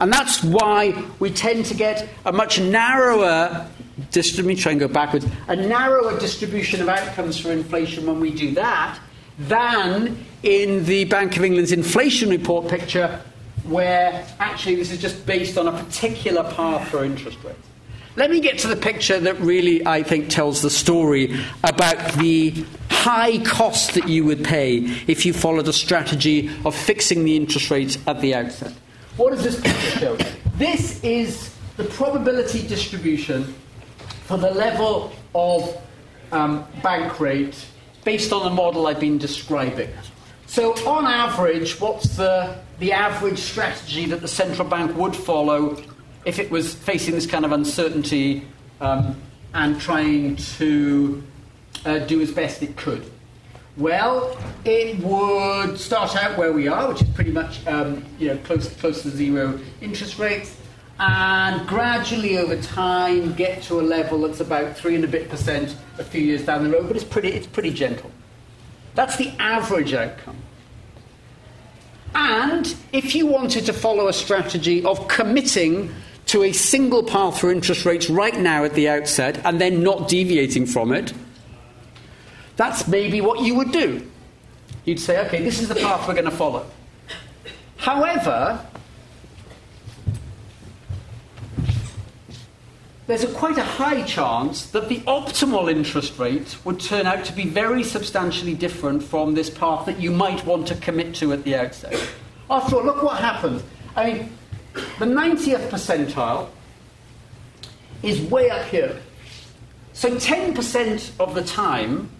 [0.00, 3.68] And that's why we tend to get a much narrower,
[4.42, 8.52] me try and go backwards, a narrower distribution of outcomes for inflation when we do
[8.54, 8.98] that
[9.38, 13.20] than in the Bank of England's inflation report picture,
[13.64, 17.58] where actually this is just based on a particular path for interest rates.
[18.16, 22.64] Let me get to the picture that really, I think, tells the story about the
[22.88, 24.76] high cost that you would pay
[25.08, 28.72] if you followed a strategy of fixing the interest rates at the outset.
[29.16, 30.18] What does this picture show?
[30.56, 33.52] This is the probability distribution
[34.26, 35.76] for the level of
[36.30, 37.66] um, bank rate
[38.04, 39.90] based on the model I've been describing.
[40.46, 45.82] So, on average, what's the, the average strategy that the central bank would follow
[46.24, 48.46] if it was facing this kind of uncertainty
[48.80, 49.20] um,
[49.54, 51.22] and trying to
[51.84, 53.10] uh, do as best it could?
[53.76, 58.36] Well, it would start out where we are, which is pretty much um, you know
[58.44, 60.56] close close to zero interest rates,
[60.98, 65.76] and gradually over time get to a level that's about three and a bit percent
[65.98, 66.86] a few years down the road.
[66.86, 68.10] But it's pretty it's pretty gentle.
[68.94, 70.36] That's the average outcome.
[72.14, 75.92] And if you wanted to follow a strategy of committing
[76.26, 80.08] to a single path for interest rates right now at the outset and then not
[80.08, 81.12] deviating from it,
[82.56, 84.08] that's maybe what you would do.
[84.84, 86.66] You'd say, okay, this is the path we're going to follow.
[87.78, 88.64] However,
[93.06, 97.32] there's a quite a high chance that the optimal interest rate would turn out to
[97.32, 101.44] be very substantially different from this path that you might want to commit to at
[101.44, 101.94] the outset.
[102.50, 103.62] After all, look what happens.
[103.94, 104.32] I mean,
[104.98, 106.48] the 90th percentile
[108.02, 108.98] is way up here.
[109.92, 112.10] So 10% of the time,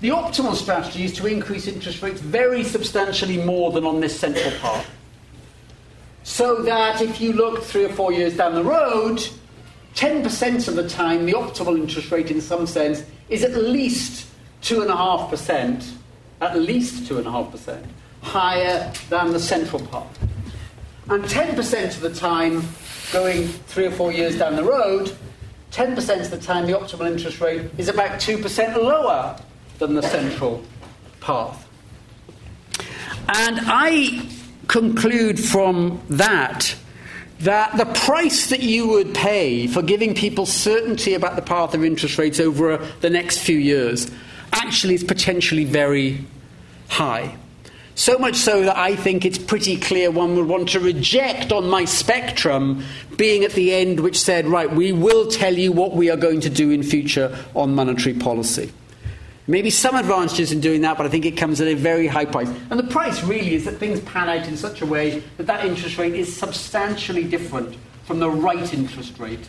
[0.00, 4.50] the optimal strategy is to increase interest rates very substantially more than on this central
[4.58, 4.90] path.
[6.24, 9.26] So that if you look three or four years down the road,
[9.94, 14.26] 10% of the time, the optimal interest rate in some sense is at least
[14.62, 15.92] 2.5%,
[16.40, 17.84] at least 2.5%
[18.22, 20.18] higher than the central path.
[21.08, 22.62] And 10% of the time,
[23.12, 25.12] going three or four years down the road,
[25.72, 29.38] 10% of the time, the optimal interest rate is about 2% lower
[29.78, 30.62] than the central
[31.20, 31.66] path.
[33.28, 34.28] And I
[34.68, 36.74] conclude from that
[37.42, 41.84] that the price that you would pay for giving people certainty about the path of
[41.84, 44.10] interest rates over uh, the next few years
[44.52, 46.24] actually is potentially very
[46.88, 47.36] high.
[47.94, 51.68] So much so that I think it's pretty clear one would want to reject on
[51.68, 52.84] my spectrum
[53.16, 56.40] being at the end which said, right, we will tell you what we are going
[56.42, 58.72] to do in future on monetary policy.
[59.48, 62.24] Maybe some advantages in doing that, but I think it comes at a very high
[62.24, 62.48] price.
[62.70, 65.64] And the price really is that things pan out in such a way that that
[65.64, 69.48] interest rate is substantially different from the right interest rate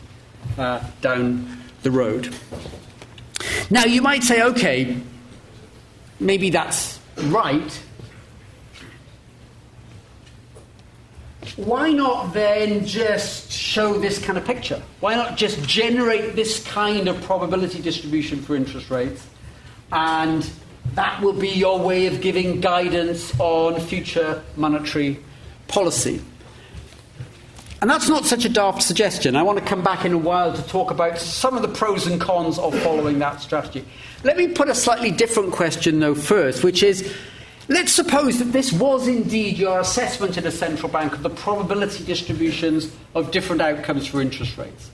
[0.58, 2.34] uh, down the road.
[3.69, 4.97] Now, you might say, okay,
[6.19, 7.82] maybe that's right.
[11.56, 14.82] Why not then just show this kind of picture?
[15.01, 19.27] Why not just generate this kind of probability distribution for interest rates?
[19.93, 20.49] And
[20.95, 25.19] that will be your way of giving guidance on future monetary
[25.67, 26.21] policy.
[27.82, 29.36] And that's not such a daft suggestion.
[29.36, 32.08] I want to come back in a while to talk about some of the pros
[32.08, 33.86] and cons of following that strategy.
[34.23, 37.13] Let me put a slightly different question, though, first, which is
[37.67, 42.03] let's suppose that this was indeed your assessment in a central bank of the probability
[42.03, 44.89] distributions of different outcomes for interest rates.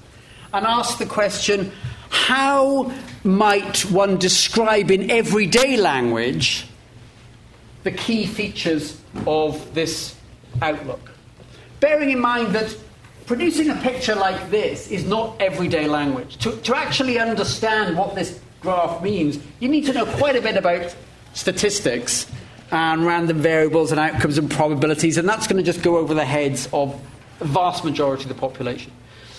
[0.51, 1.71] And ask the question
[2.09, 2.91] how
[3.23, 6.67] might one describe in everyday language
[7.83, 10.15] the key features of this
[10.61, 11.11] outlook?
[11.79, 12.75] Bearing in mind that
[13.25, 16.37] producing a picture like this is not everyday language.
[16.37, 20.57] To, to actually understand what this graph means, you need to know quite a bit
[20.57, 20.95] about
[21.33, 22.29] statistics
[22.71, 26.25] and random variables and outcomes and probabilities, and that's going to just go over the
[26.25, 26.99] heads of
[27.39, 28.91] the vast majority of the population.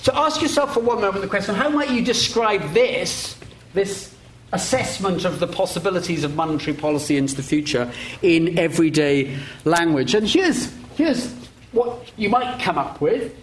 [0.02, 3.36] So ask yourself for one moment the question how might you describe this,
[3.74, 4.14] this
[4.52, 7.90] assessment of the possibilities of monetary policy into the future
[8.22, 10.14] in everyday language?
[10.14, 11.32] And here's, here's
[11.72, 13.36] what you might come up with.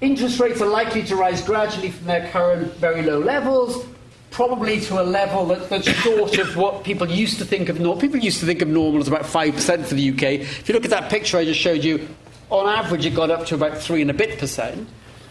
[0.00, 3.84] Interest rates are likely to rise gradually from their current very low levels,
[4.30, 8.00] probably to a level that, that's short of what people used to think of normal.
[8.00, 10.22] People used to think of normal as about 5% for the UK.
[10.40, 12.06] If you look at that picture I just showed you,
[12.50, 14.88] on average, it got up to about three and a bit percent.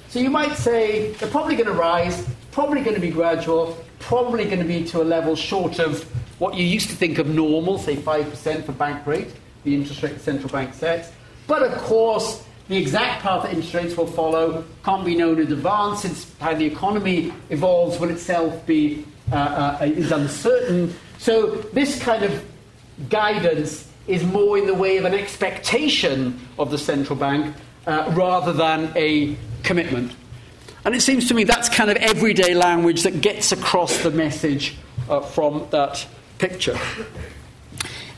[0.09, 4.45] So you might say they're probably going to rise, probably going to be gradual, probably
[4.45, 6.03] going to be to a level short of
[6.39, 9.27] what you used to think of normal, say 5% for bank rate,
[9.63, 11.11] the interest rate the central bank sets.
[11.47, 15.51] But of course, the exact path that interest rates will follow can't be known in
[15.51, 20.93] advance, since how the economy evolves will itself be uh, uh, is uncertain.
[21.17, 22.45] So this kind of
[23.09, 27.55] guidance is more in the way of an expectation of the central bank
[27.85, 30.15] uh, rather than a commitment.
[30.85, 34.77] And it seems to me that's kind of everyday language that gets across the message
[35.09, 36.07] uh, from that
[36.37, 36.79] picture.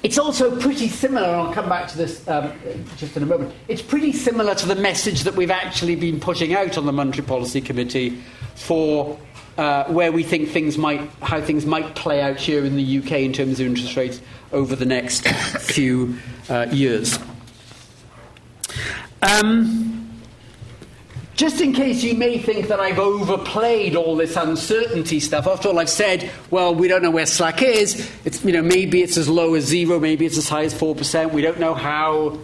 [0.02, 2.54] It's also pretty similar, and I'll come back to this um,
[2.96, 3.54] just in a moment.
[3.68, 7.28] It's pretty similar to the message that we've actually been putting out on the Monetary
[7.28, 8.22] Policy Committee
[8.56, 9.20] for
[9.60, 13.12] uh, where we think things might, how things might play out here in the UK
[13.12, 14.22] in terms of interest rates
[14.54, 15.28] over the next
[15.60, 17.20] few uh, years.
[19.22, 20.10] Um,
[21.36, 25.78] just in case you may think that I've overplayed all this uncertainty stuff, after all,
[25.78, 28.10] I've said, well, we don't know where slack is.
[28.24, 31.34] It's, you know, maybe it's as low as zero, maybe it's as high as 4%.
[31.34, 32.40] We don't know how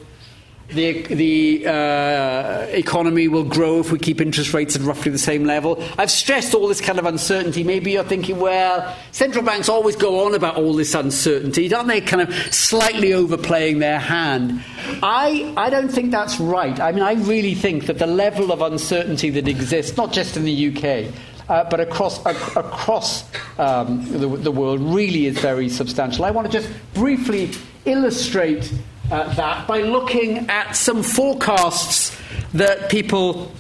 [0.70, 5.46] the, the uh, economy will grow if we keep interest rates at roughly the same
[5.46, 5.82] level.
[5.98, 7.64] I've stressed all this kind of uncertainty.
[7.64, 11.72] Maybe you're thinking, well, central banks always go on about all this uncertainty.
[11.74, 14.64] Aren't they kind of slightly overplaying their hand?
[15.04, 16.80] I, I don't think that's right.
[16.80, 20.46] I mean, I really think that the level of uncertainty that exists, not just in
[20.46, 21.14] the UK,
[21.48, 23.24] uh, but across, ac- across
[23.60, 26.26] um, the, the world, really is very substantial.
[26.26, 27.52] I want to just briefly
[27.86, 28.74] illustrate
[29.12, 32.18] uh, that by looking at some forecasts
[32.54, 33.52] that people,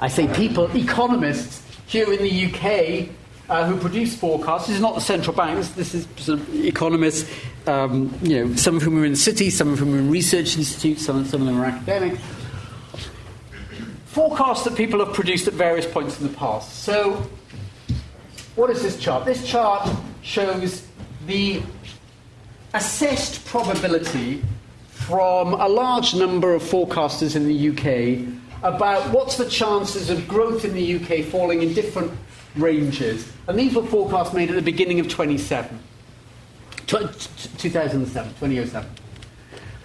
[0.00, 3.08] I say people, economists here in the UK
[3.48, 4.68] uh, who produce forecasts.
[4.68, 6.06] This is not the central banks, this is
[6.64, 7.30] economists,
[7.66, 10.56] um, you know, some of whom are in city, some of whom are in research
[10.56, 12.20] institutes, some, some of them are academics.
[14.06, 16.84] Forecasts that people have produced at various points in the past.
[16.84, 17.28] So,
[18.54, 19.24] what is this chart?
[19.24, 19.90] This chart
[20.22, 20.86] shows
[21.26, 21.62] the
[22.74, 24.42] assessed probability
[24.88, 28.26] from a large number of forecasters in the UK
[28.64, 32.10] about what's the chances of growth in the UK falling in different
[32.56, 33.30] ranges.
[33.46, 35.78] And these were forecasts made at the beginning of 27,
[36.86, 38.90] 2007, 2007.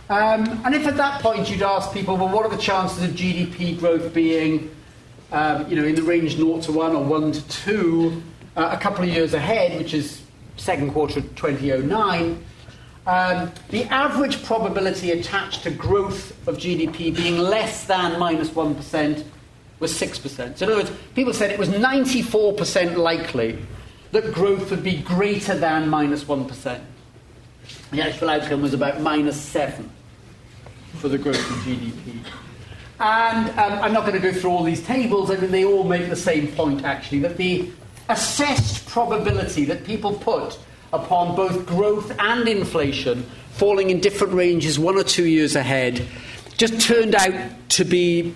[0.10, 3.12] Um, and if at that point you'd ask people, well, what are the chances of
[3.12, 4.74] GDP growth being,
[5.32, 8.24] um, you know, in the range 0 to 1 or 1 to 2
[8.56, 10.22] uh, a couple of years ahead, which is
[10.58, 12.44] second quarter 2009,
[13.10, 18.76] um, the average probability attached to growth of GDP being less than minus 1
[19.80, 20.57] was 6%.
[20.57, 23.57] So, in other words, people said it was 94% likely
[24.12, 26.51] that growth would be greater than minus 1.
[27.91, 29.89] The actual outcome was about minus 7
[30.97, 32.20] for the growth of GDP.
[32.99, 35.84] And um, I'm not going to go through all these tables, I mean, they all
[35.84, 37.72] make the same point actually that the
[38.10, 40.60] assessed probability that people put
[40.94, 46.06] upon both growth and inflation falling in different ranges one or two years ahead
[46.58, 47.34] just turned out
[47.70, 48.36] to be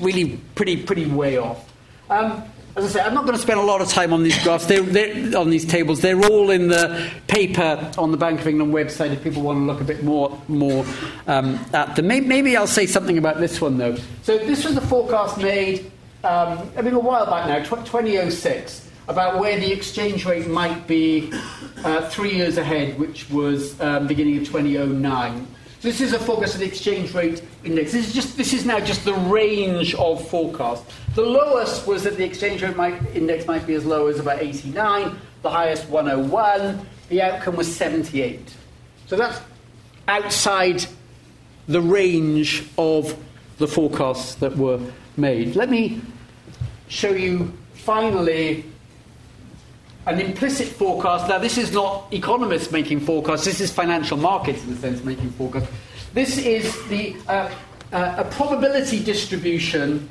[0.00, 1.72] really pretty, pretty way off.
[2.08, 2.42] Um,
[2.76, 4.66] as I say, I'm not going to spend a lot of time on these graphs,
[4.66, 6.00] they're, they're, on these tables.
[6.00, 9.64] They're all in the paper on the Bank of England website if people want to
[9.64, 10.86] look a bit more, more
[11.26, 12.06] um, at them.
[12.06, 13.96] Maybe, I'll say something about this one, though.
[14.22, 15.90] So, this was a forecast made,
[16.24, 21.32] um, I mean, a while back now, 2006 about where the exchange rate might be
[21.82, 25.46] uh, three years ahead, which was um, beginning of 2009.
[25.80, 27.92] So this is a forecast of the exchange rate index.
[27.92, 30.92] This is, just, this is now just the range of forecasts.
[31.14, 34.42] The lowest was that the exchange rate might, index might be as low as about
[34.42, 38.54] 89, the highest 101, the outcome was 78.
[39.06, 39.40] So that's
[40.08, 40.84] outside
[41.66, 43.16] the range of
[43.58, 44.80] the forecasts that were
[45.16, 45.56] made.
[45.56, 46.00] Let me
[46.88, 48.64] show you finally
[50.08, 51.28] an implicit forecast.
[51.28, 55.30] Now, this is not economists making forecasts, this is financial markets, in a sense, making
[55.32, 55.68] forecasts.
[56.14, 57.50] This is the, uh,
[57.92, 60.08] uh, a probability distribution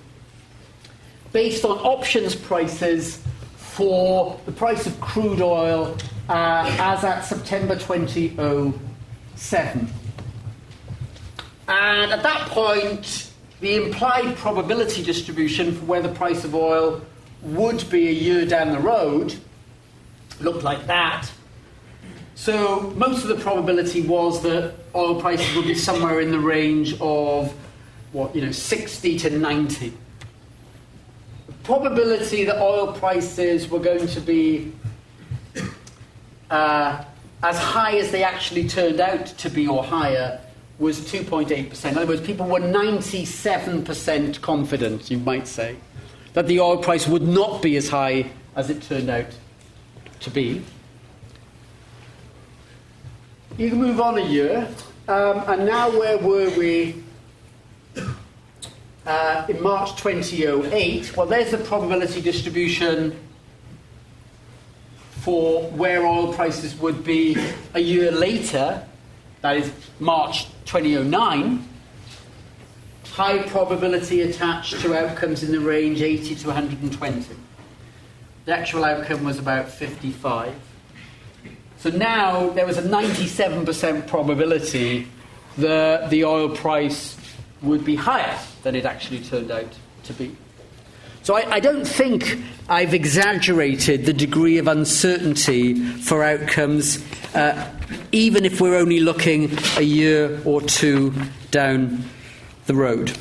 [1.33, 3.23] based on options prices
[3.55, 5.97] for the price of crude oil
[6.29, 9.89] uh, as at September 2007.
[11.69, 13.31] And at that point,
[13.61, 17.01] the implied probability distribution for where the price of oil
[17.41, 19.35] would be a year down the road
[20.39, 21.29] looked like that.
[22.35, 26.95] So most of the probability was that oil prices would be somewhere in the range
[27.01, 27.53] of
[28.11, 29.89] what you know 60 to 90.
[31.47, 34.71] The probability that oil prices were going to be
[36.49, 37.03] uh,
[37.43, 40.39] as high as they actually turned out to be or higher
[40.79, 41.91] was 2.8%.
[41.91, 45.75] In other words, people were 97% confident, you might say,
[46.33, 49.25] that the oil price would not be as high as it turned out
[50.21, 50.63] to be.
[53.57, 54.67] You can move on a year,
[55.07, 57.03] um, and now where were we
[59.05, 61.15] uh, in March 2008?
[61.17, 63.17] Well, there's the probability distribution
[65.27, 67.35] for where oil prices would be
[67.73, 68.85] a year later,
[69.41, 71.67] that is March 2009.
[73.11, 77.35] High probability attached to outcomes in the range 80 to 120.
[78.47, 80.55] The actual outcome was about 55.
[81.79, 85.05] So now there was a 97% probability
[85.57, 87.17] that the oil price
[87.61, 89.67] would be higher than it actually turned out
[90.03, 90.33] to be.
[91.23, 97.03] So I, I, don't think I've exaggerated the degree of uncertainty for outcomes,
[97.35, 97.69] uh,
[98.13, 101.13] even if we're only looking a year or two
[101.51, 102.05] down
[102.65, 103.11] the road.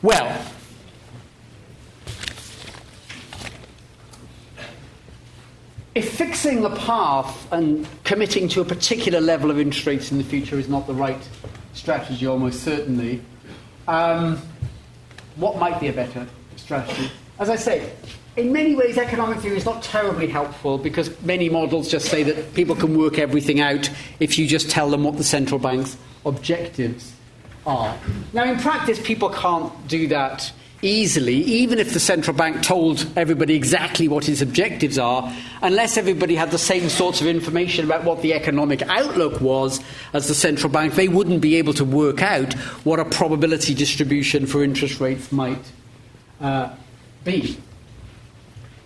[0.00, 0.46] Well,
[5.98, 10.24] if fixing the path and committing to a particular level of interest rates in the
[10.24, 11.28] future is not the right
[11.72, 13.20] strategy, almost certainly,
[13.88, 14.40] um,
[15.34, 16.24] what might be a better
[16.54, 17.10] strategy?
[17.40, 17.92] As I say,
[18.36, 22.54] in many ways, economic theory is not terribly helpful because many models just say that
[22.54, 23.90] people can work everything out
[24.20, 27.12] if you just tell them what the central bank's objectives
[27.66, 27.96] are.
[28.32, 33.54] Now, in practice, people can't do that easily, even if the central bank told everybody
[33.54, 38.22] exactly what its objectives are, unless everybody had the same sorts of information about what
[38.22, 39.80] the economic outlook was
[40.12, 42.52] as the central bank, they wouldn't be able to work out
[42.84, 45.72] what a probability distribution for interest rates might
[46.40, 46.70] uh,
[47.24, 47.58] be.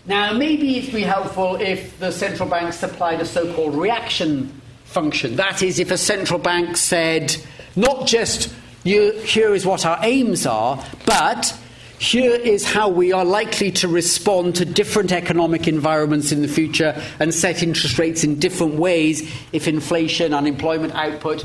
[0.06, 5.36] Now, maybe it'd be helpful if the central bank supplied a so called reaction function.
[5.36, 7.36] That is, if a central bank said,
[7.76, 8.52] not just
[8.84, 11.56] here is what our aims are, but
[12.02, 17.00] here is how we are likely to respond to different economic environments in the future
[17.20, 21.44] and set interest rates in different ways if inflation, unemployment output,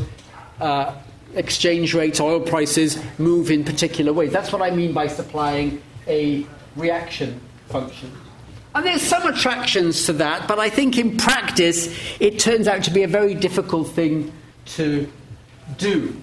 [0.60, 0.96] uh,
[1.36, 4.34] exchange rates, oil prices move in particular ways.
[4.34, 6.44] That's what I mean by supplying a
[6.76, 8.12] reaction function.
[8.74, 12.92] And there's some attractions to that, but I think in practice it turns out to
[12.92, 14.34] be a very difficult thing
[14.66, 15.08] to
[15.78, 16.20] do.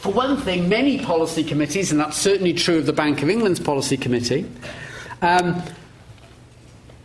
[0.00, 3.60] For one thing, many policy committees, and that's certainly true of the Bank of England's
[3.60, 4.46] policy committee,
[5.20, 5.62] um,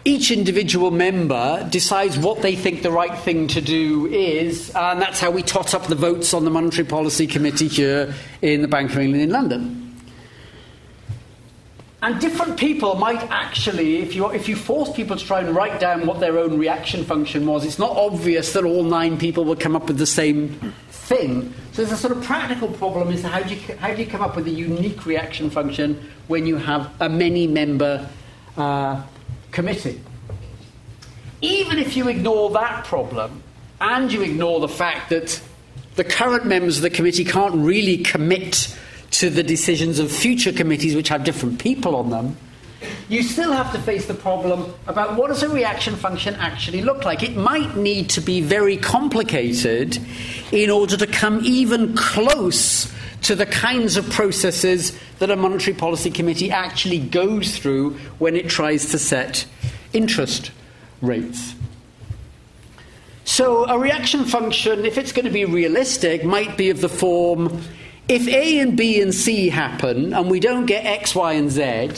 [0.05, 5.19] each individual member decides what they think the right thing to do is, and that's
[5.19, 8.91] how we tot up the votes on the Monetary Policy Committee here in the Bank
[8.91, 9.81] of England in London.
[12.01, 15.81] And different people might actually, if you, if you force people to try and write
[15.81, 19.55] down what their own reaction function was, it's not obvious that all nine people will
[19.57, 21.53] come up with the same thing.
[21.75, 24.37] So a sort of practical problem is how do you, how do you come up
[24.37, 28.09] with a unique reaction function when you have a many member
[28.55, 29.03] uh,
[29.51, 29.99] committee?
[31.41, 33.43] Even if you ignore that problem
[33.81, 35.41] and you ignore the fact that
[35.95, 38.73] the current members of the committee can't really commit
[39.11, 42.37] to the decisions of future committees which have different people on them,
[43.07, 47.05] you still have to face the problem about what does a reaction function actually look
[47.05, 47.21] like.
[47.21, 49.99] It might need to be very complicated
[50.51, 52.91] in order to come even close
[53.23, 58.49] to the kinds of processes that a monetary policy committee actually goes through when it
[58.49, 59.45] tries to set
[59.93, 60.51] interest
[61.01, 61.55] rates.
[63.23, 67.63] So, a reaction function, if it's going to be realistic, might be of the form
[68.07, 71.91] if A and B and C happen and we don't get X, Y, and Z,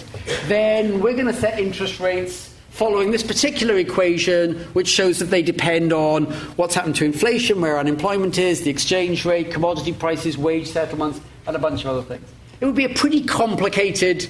[0.46, 5.42] then we're going to set interest rates following this particular equation, which shows that they
[5.42, 6.26] depend on
[6.58, 11.56] what's happened to inflation, where unemployment is, the exchange rate, commodity prices, wage settlements, and
[11.56, 12.30] a bunch of other things.
[12.62, 14.30] It would be a pretty complicated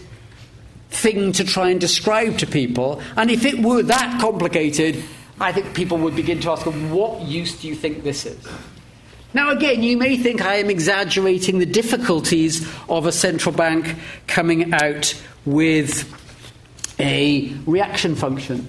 [0.89, 5.03] thing to try and describe to people, and if it were that complicated,
[5.41, 8.47] I think people would begin to ask, what use do you think this is?
[9.38, 14.73] Now, again, you may think I am exaggerating the difficulties of a central bank coming
[14.73, 15.13] out
[15.45, 16.11] with
[16.97, 18.67] a reaction function.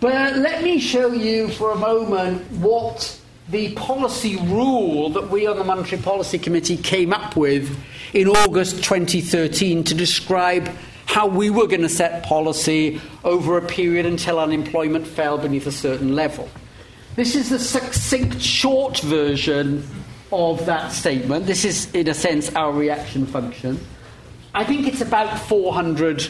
[0.00, 3.20] But let me show you for a moment what
[3.50, 7.78] the policy rule that we on the Monetary Policy Committee came up with
[8.14, 10.66] in August 2013 to describe
[11.04, 15.72] how we were going to set policy over a period until unemployment fell beneath a
[15.72, 16.48] certain level.
[17.16, 19.86] This is the succinct, short version
[20.32, 21.46] of that statement.
[21.46, 23.78] This is, in a sense, our reaction function.
[24.52, 26.28] I think it's about 400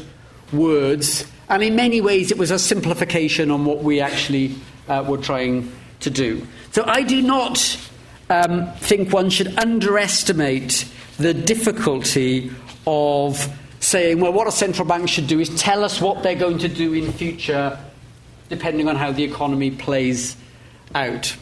[0.53, 4.57] words, and in many ways, it was a simplification on what we actually
[4.87, 6.47] uh, were trying to do.
[6.73, 7.79] So I do not
[8.29, 12.51] um, think one should underestimate the difficulty
[12.87, 16.59] of saying, well, what a central bank should do is tell us what they're going
[16.59, 17.79] to do in future,
[18.51, 20.37] depending on how the economy plays
[20.95, 21.37] out.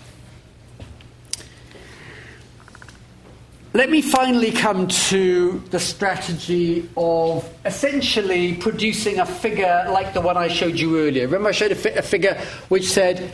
[3.74, 10.36] Let me finally come to the strategy of essentially producing a figure like the one
[10.36, 11.24] I showed you earlier.
[11.24, 12.38] Remember, I showed a, fi- a figure
[12.68, 13.32] which said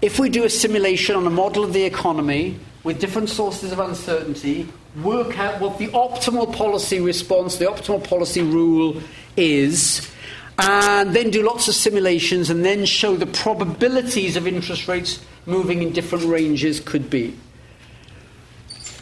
[0.00, 3.80] if we do a simulation on a model of the economy with different sources of
[3.80, 4.68] uncertainty,
[5.02, 9.00] work out what the optimal policy response, the optimal policy rule
[9.36, 10.08] is,
[10.58, 15.82] and then do lots of simulations and then show the probabilities of interest rates moving
[15.82, 17.36] in different ranges could be.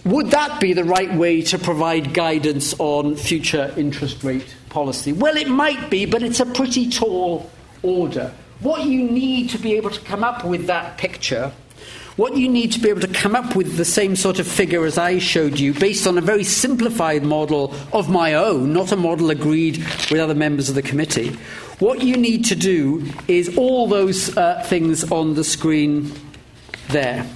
[0.05, 5.12] Would that be the right way to provide guidance on future interest rate policy?
[5.12, 7.50] Well, it might be, but it's a pretty tall
[7.82, 8.32] order.
[8.61, 11.53] What you need to be able to come up with that picture
[12.16, 14.84] what you need to be able to come up with the same sort of figure
[14.84, 18.96] as I showed you, based on a very simplified model of my own, not a
[18.96, 21.30] model agreed with other members of the committee.
[21.78, 26.12] What you need to do is all those uh, things on the screen
[26.88, 27.26] there.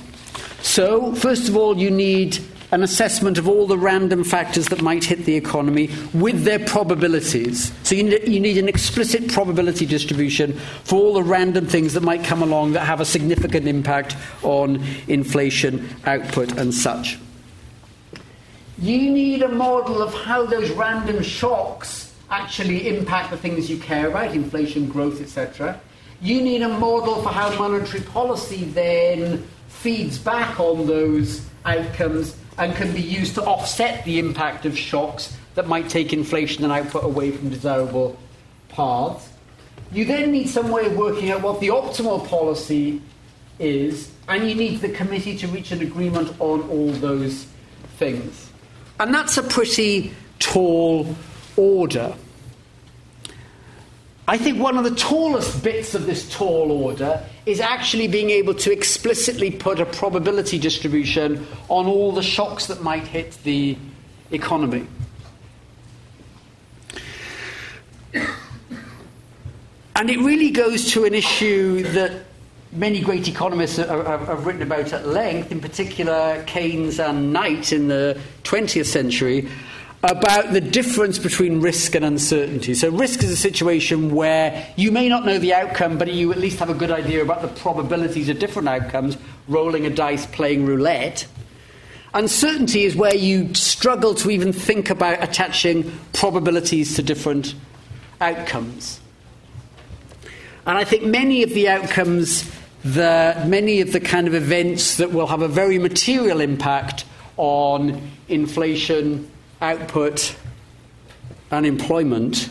[0.60, 2.38] So, first of all, you need
[2.72, 7.72] an assessment of all the random factors that might hit the economy with their probabilities.
[7.82, 10.54] So you need, you need, an explicit probability distribution
[10.84, 14.82] for all the random things that might come along that have a significant impact on
[15.06, 17.18] inflation, output, and such.
[18.78, 24.08] You need a model of how those random shocks actually impact the things you care
[24.08, 25.80] about, inflation, growth, etc.
[26.20, 32.74] You need a model for how monetary policy then feeds back on those outcomes and
[32.74, 37.04] can be used to offset the impact of shocks that might take inflation and output
[37.04, 38.18] away from desirable
[38.68, 39.28] paths.
[39.92, 43.00] You then need some way of working out what the optimal policy
[43.58, 47.46] is, and you need the committee to reach an agreement on all those
[47.96, 48.50] things.
[48.98, 51.14] And that's a pretty tall
[51.56, 52.14] order.
[54.28, 58.52] I think one of the tallest bits of this tall order is actually being able
[58.52, 63.78] to explicitly put a probability distribution on all the shocks that might hit the
[64.32, 64.86] economy.
[69.94, 72.26] And it really goes to an issue that
[72.72, 78.20] many great economists have, written about at length, in particular Keynes and Knight in the
[78.42, 79.48] 20th century,
[80.02, 82.74] about the difference between risk and uncertainty.
[82.74, 86.38] So, risk is a situation where you may not know the outcome, but you at
[86.38, 89.16] least have a good idea about the probabilities of different outcomes,
[89.48, 91.26] rolling a dice, playing roulette.
[92.14, 97.54] Uncertainty is where you struggle to even think about attaching probabilities to different
[98.20, 99.00] outcomes.
[100.66, 102.50] And I think many of the outcomes,
[102.82, 107.04] the, many of the kind of events that will have a very material impact
[107.36, 109.30] on inflation,
[109.60, 110.36] output,
[111.50, 112.50] unemployment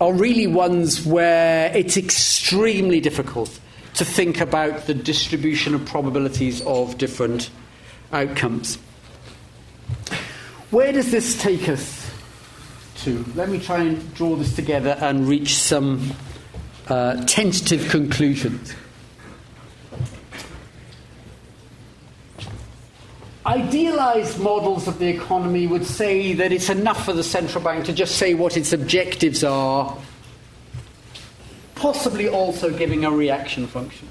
[0.00, 3.58] are really ones where it's extremely difficult
[3.94, 7.50] to think about the distribution of probabilities of different
[8.12, 8.76] outcomes.
[10.70, 12.10] Where does this take us
[12.98, 13.24] to?
[13.34, 16.12] Let me try and draw this together and reach some
[16.88, 18.74] uh, tentative conclusions.
[23.56, 27.92] Idealized models of the economy would say that it's enough for the central bank to
[27.94, 29.96] just say what its objectives are,
[31.74, 34.08] possibly also giving a reaction function.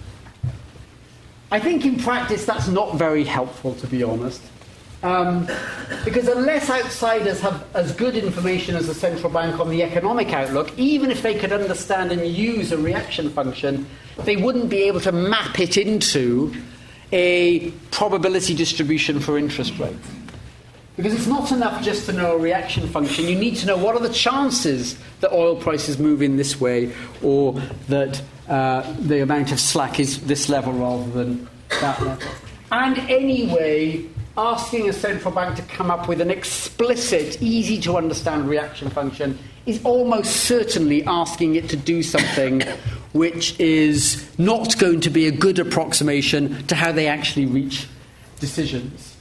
[1.52, 4.42] I think in practice that's not very helpful, to be honest.
[5.04, 5.48] Um,
[6.04, 10.76] because unless outsiders have as good information as the central bank on the economic outlook,
[10.76, 13.86] even if they could understand and use a reaction function,
[14.24, 16.52] they wouldn't be able to map it into
[17.16, 20.08] a probability distribution for interest rates.
[20.98, 23.26] Because it's not enough just to know a reaction function.
[23.26, 26.92] You need to know what are the chances that oil prices move in this way
[27.24, 27.54] or
[27.88, 31.48] that uh, the amount of slack is this level rather than
[31.82, 32.28] that level.
[32.72, 34.06] And anyway,
[34.38, 39.38] asking a central bank to come up with an explicit, easy to understand reaction function
[39.66, 42.62] is almost certainly asking it to do something
[43.14, 47.88] which is not going to be a good approximation to how they actually reach
[48.40, 49.16] decisions.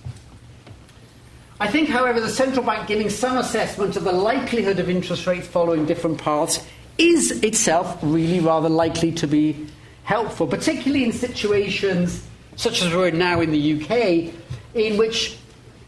[1.60, 5.46] I think, however, the central bank giving some assessment of the likelihood of interest rates
[5.46, 6.66] following different paths
[6.98, 9.66] is itself really rather likely to be
[10.02, 14.32] helpful, particularly in situations such as we're in now in the UK,
[14.74, 15.36] in which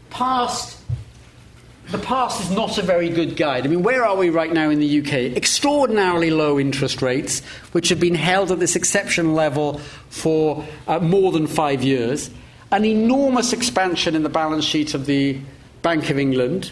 [0.09, 0.77] past
[1.89, 3.65] the past is not a very good guide.
[3.65, 5.37] I mean, where are we right now in the UK?
[5.37, 9.79] Extraordinarily low interest rates, which have been held at this exceptional level
[10.09, 12.29] for uh, more than five years.
[12.71, 15.39] An enormous expansion in the balance sheet of the
[15.81, 16.71] Bank of England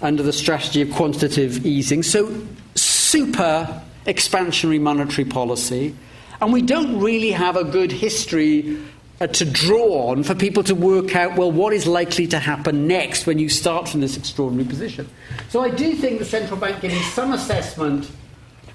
[0.00, 2.02] under the strategy of quantitative easing.
[2.02, 5.94] So, super expansionary monetary policy.
[6.40, 8.82] And we don't really have a good history
[9.20, 12.88] Uh, to draw on for people to work out, well, what is likely to happen
[12.88, 15.08] next when you start from this extraordinary position.
[15.48, 18.10] So I do think the central bank giving some assessment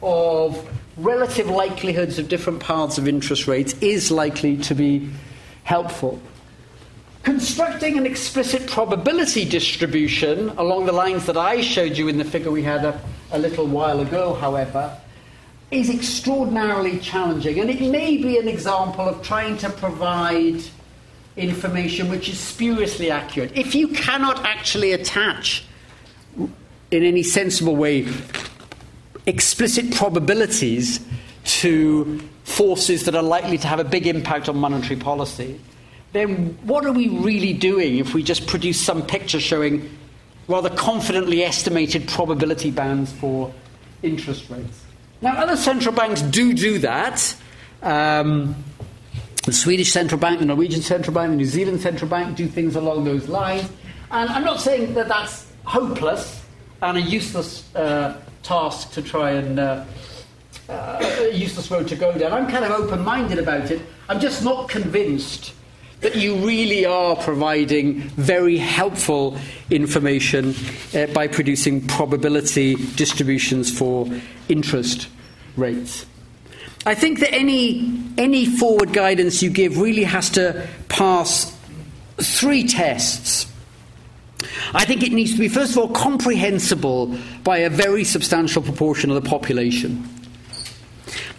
[0.02, 0.66] of
[0.96, 5.10] relative likelihoods of different paths of interest rates is likely to be
[5.64, 6.22] helpful.
[7.28, 12.52] constructing an explicit probability distribution along the lines that I showed you in the figure
[12.52, 14.98] we had a, a little while ago, however,
[15.72, 17.60] is extraordinarily challenging.
[17.60, 20.62] And it may be an example of trying to provide
[21.36, 23.52] information which is spuriously accurate.
[23.56, 25.64] If you cannot actually attach,
[26.38, 28.08] in any sensible way,
[29.26, 31.00] explicit probabilities
[31.44, 35.60] to forces that are likely to have a big impact on monetary policy,
[36.14, 39.90] then what are we really doing if we just produce some picture showing
[40.48, 43.54] rather confidently estimated probability bands for
[44.02, 44.87] interest rates?
[45.22, 47.36] Now, other central banks do do that.
[47.82, 48.56] Um,
[49.46, 52.76] the Swedish central bank, the Norwegian central bank, the New Zealand central bank do things
[52.76, 53.70] along those lines.
[54.12, 56.44] And I'm not saying that that's hopeless
[56.82, 59.86] and a useless uh, task to try and uh,
[60.70, 62.34] uh, useless road to go down.
[62.34, 63.82] I'm kind of open minded about it.
[64.10, 65.54] I'm just not convinced
[66.02, 69.38] that you really are providing very helpful
[69.70, 70.54] information
[70.94, 74.08] uh, by producing probability distributions for
[74.48, 75.10] interest
[75.56, 76.06] rates.
[76.86, 81.58] I think that any, any forward guidance you give really has to pass
[82.18, 83.52] three tests.
[84.74, 89.10] I think it needs to be, first of all, comprehensible by a very substantial proportion
[89.10, 90.08] of the population.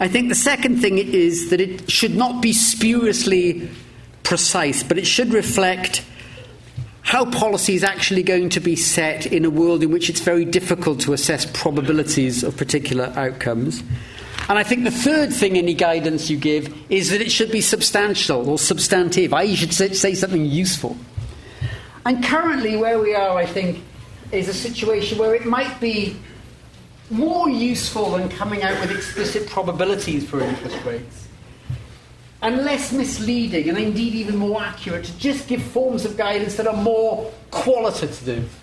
[0.01, 3.69] I think the second thing is that it should not be spuriously
[4.29, 6.05] precise, but it should reflect
[7.01, 10.45] how policy is actually going to be set in a world in which it's very
[10.45, 13.81] difficult to assess probabilities of particular outcomes.
[14.47, 17.59] And I think the third thing any guidance you give is that it should be
[17.59, 20.95] substantial or substantive, you should say something useful.
[22.05, 23.83] And currently, where we are, I think,
[24.31, 26.15] is a situation where it might be
[27.09, 31.18] more useful than coming out with explicit probabilities for interest rates,
[32.41, 36.67] and less misleading, and indeed even more accurate, to just give forms of guidance that
[36.67, 38.57] are more qualitative,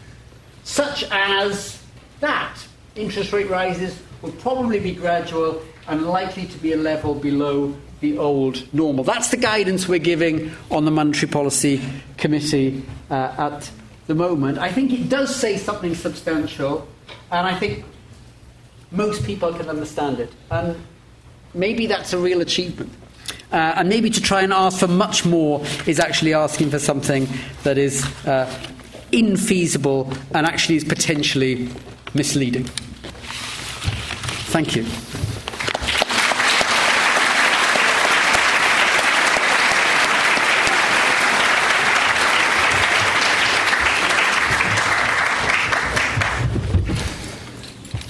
[0.65, 1.83] such as
[2.21, 2.59] that
[2.95, 8.19] interest rate rises will probably be gradual and likely to be a level below the
[8.19, 9.05] old normal.
[9.05, 11.81] That's the guidance we're giving on the Monetary Policy
[12.17, 13.71] Committee uh, at
[14.07, 14.59] the moment.
[14.59, 16.89] I think it does say something substantial,
[17.31, 17.85] and I think
[18.91, 20.33] most people can understand it.
[20.51, 20.77] And
[21.55, 22.93] maybe that's a real achievement.
[23.57, 27.27] Uh, and maybe to try and ask for much more is actually asking for something
[27.63, 28.45] that is uh,
[29.13, 31.67] infeasible and actually is potentially
[32.13, 32.65] misleading.
[34.53, 34.85] Thank you.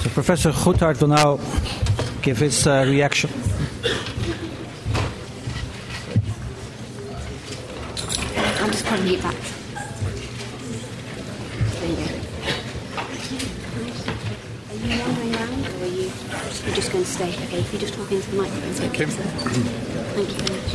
[0.02, 1.38] So Professor Goodhart will now
[2.22, 3.45] give his uh, reaction.
[9.06, 9.36] I'm just putting it back.
[11.78, 12.02] There you go.
[14.68, 16.10] Are you wandering around or are you
[16.66, 17.30] you're just going to stay?
[17.44, 18.72] Okay, if you just talk into the microphone.
[18.72, 19.06] Thank you.
[19.06, 20.74] Thank you very much.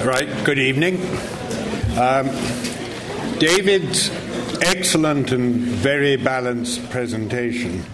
[0.00, 0.96] All right, good evening.
[1.96, 2.30] Um,
[3.38, 4.10] David's
[4.60, 7.84] excellent and very balanced presentation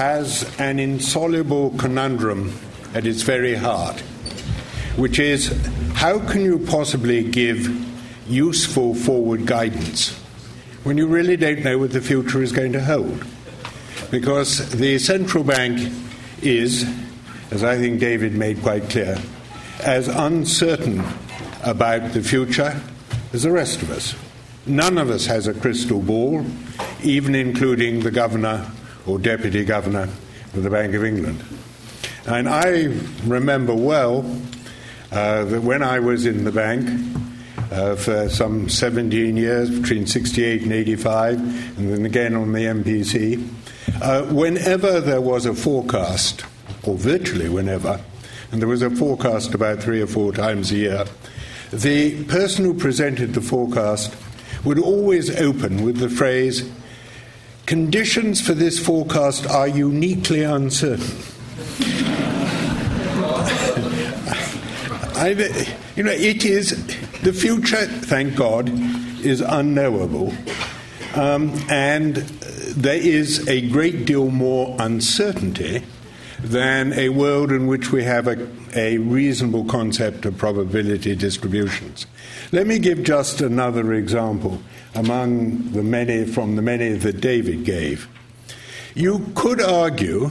[0.00, 2.50] has an insoluble conundrum
[2.94, 4.00] at its very heart,
[4.96, 5.54] which is
[5.92, 7.68] how can you possibly give
[8.26, 10.18] useful forward guidance
[10.84, 13.26] when you really don't know what the future is going to hold?
[14.10, 15.92] Because the central bank
[16.40, 16.90] is,
[17.50, 19.18] as I think David made quite clear,
[19.80, 21.04] as uncertain
[21.62, 22.80] about the future
[23.34, 24.14] as the rest of us.
[24.64, 26.46] None of us has a crystal ball,
[27.02, 28.66] even including the governor
[29.06, 30.08] or deputy governor
[30.54, 31.42] of the Bank of England.
[32.26, 32.94] And I
[33.24, 34.24] remember well
[35.10, 36.88] uh, that when I was in the bank
[37.70, 43.48] uh, for some 17 years, between 68 and 85, and then again on the MPC,
[44.02, 46.44] uh, whenever there was a forecast,
[46.84, 48.00] or virtually whenever,
[48.52, 51.04] and there was a forecast about three or four times a year,
[51.72, 54.16] the person who presented the forecast
[54.64, 56.68] would always open with the phrase,
[57.70, 61.06] Conditions for this forecast are uniquely uncertain.
[65.14, 65.28] I,
[65.94, 66.84] you know, it is,
[67.20, 68.68] the future, thank God,
[69.24, 70.34] is unknowable.
[71.14, 75.84] Um, and there is a great deal more uncertainty
[76.40, 82.08] than a world in which we have a, a reasonable concept of probability distributions.
[82.50, 84.60] Let me give just another example
[84.94, 88.08] among the many from the many that David gave.
[88.94, 90.30] You could argue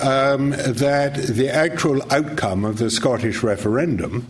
[0.00, 4.26] um, that the actual outcome of the Scottish referendum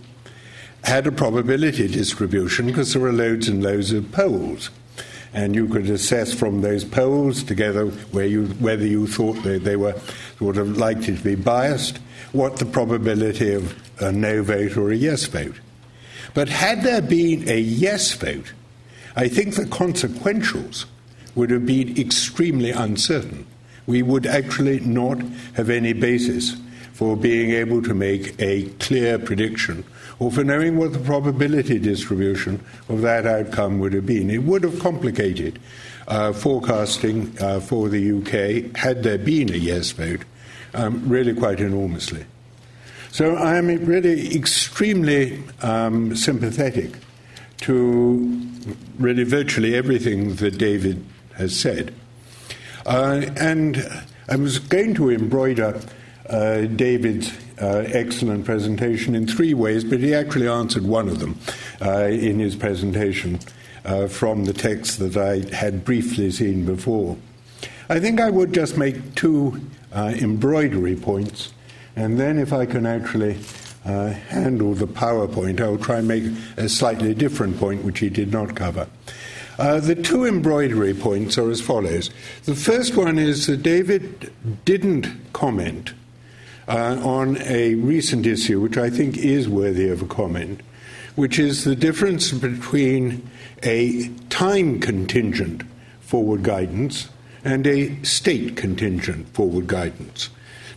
[0.85, 4.71] had a probability distribution because there were loads and loads of polls.
[5.33, 9.77] And you could assess from those polls together where you, whether you thought they, they
[9.77, 9.95] were
[10.39, 11.99] sort of likely to be biased,
[12.33, 15.61] what the probability of a no vote or a yes vote.
[16.35, 18.53] But had there been a yes vote,
[19.17, 20.87] I think the consequentials
[21.35, 23.47] would have been extremely uncertain.
[23.87, 25.21] We would actually not
[25.55, 26.57] have any basis
[26.93, 29.85] for being able to make a clear prediction
[30.19, 34.31] or for knowing what the probability distribution of that outcome would have been.
[34.31, 35.59] It would have complicated
[36.09, 40.21] uh, forecasting uh, for the UK had there been a yes vote
[40.75, 42.25] um, really quite enormously.
[43.13, 46.93] So I am really extremely um, sympathetic
[47.61, 48.49] to
[48.99, 51.05] really virtually everything that David
[51.37, 51.95] has said.
[52.87, 53.85] Uh, and
[54.29, 55.81] I was going to embroider
[56.29, 61.39] uh, David's uh, excellent presentation in three ways, but he actually answered one of them
[61.83, 63.41] uh, in his presentation
[63.85, 67.17] uh, from the text that I had briefly seen before.
[67.89, 69.61] I think I would just make two
[69.93, 71.53] uh, embroidery points,
[71.97, 73.35] and then if I can actually
[73.85, 76.25] uh, handle the PowerPoint, I'll try and make
[76.57, 78.87] a slightly different point which he did not cover.
[79.59, 82.11] Uh, the two embroidery points are as follows.
[82.45, 84.33] The first one is that David
[84.65, 85.93] didn't comment
[86.67, 90.61] uh, on a recent issue, which I think is worthy of a comment,
[91.15, 93.29] which is the difference between
[93.63, 95.63] a time contingent
[96.01, 97.09] forward guidance
[97.45, 100.31] and a state contingent forward guidance.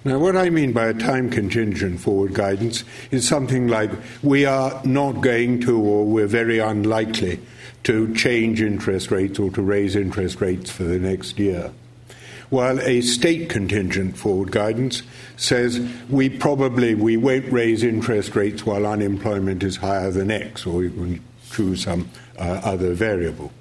[0.06, 3.92] Now, what I mean by a time contingent forward guidance is something like
[4.22, 7.40] we are not going to, or we're very unlikely
[7.84, 11.72] to change interest rates or to raise interest rates for the next year
[12.54, 15.02] while a state contingent forward guidance
[15.38, 20.84] says we probably we won't raise interest rates while unemployment is higher than X, or
[20.84, 21.20] you can
[21.52, 23.52] choose some uh, other variable.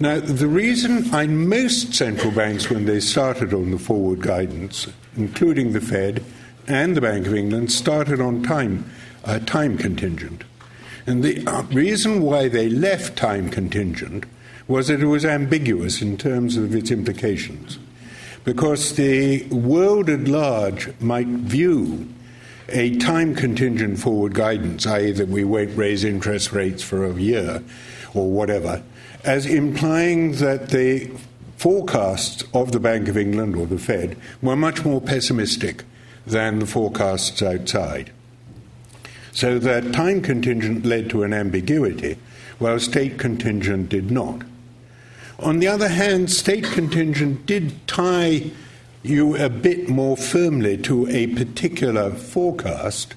[0.00, 5.72] Now, the reason I most central banks, when they started on the forward guidance, including
[5.72, 6.24] the Fed
[6.66, 8.90] and the Bank of England, started on time,
[9.24, 10.42] uh, time contingent.
[11.06, 14.24] And the uh, reason why they left time contingent
[14.66, 17.78] was that it was ambiguous in terms of its implications
[18.44, 22.08] because the world at large might view
[22.68, 27.62] a time contingent forward guidance, i.e., that we won't raise interest rates for a year
[28.14, 28.82] or whatever,
[29.24, 31.10] as implying that the
[31.56, 35.84] forecasts of the Bank of England or the Fed were much more pessimistic
[36.26, 38.10] than the forecasts outside.
[39.32, 42.16] So that time contingent led to an ambiguity,
[42.58, 44.42] while state contingent did not.
[45.40, 48.50] On the other hand, state contingent did tie
[49.04, 53.14] you a bit more firmly to a particular forecast.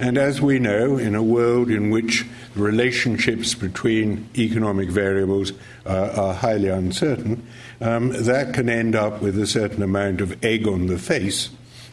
[0.00, 2.24] And as we know, in a world in which
[2.54, 5.52] relationships between economic variables
[5.84, 7.46] uh, are highly uncertain,
[7.80, 11.50] um, that can end up with a certain amount of egg on the face,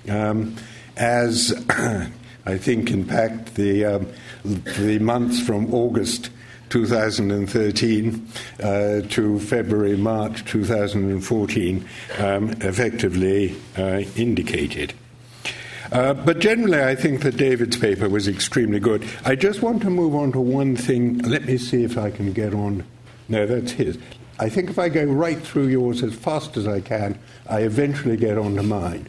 [0.07, 0.55] um,
[0.95, 1.53] as
[2.45, 4.07] I think, in fact, the, um,
[4.43, 6.29] the months from August
[6.69, 8.27] 2013
[8.61, 11.85] uh, to February, March 2014
[12.17, 14.93] um, effectively uh, indicated.
[15.91, 19.07] Uh, but generally, I think that David's paper was extremely good.
[19.23, 21.19] I just want to move on to one thing.
[21.19, 22.83] Let me see if I can get on.
[23.29, 23.97] No, that's his.
[24.39, 28.17] I think if I go right through yours as fast as I can, I eventually
[28.17, 29.07] get on to mine.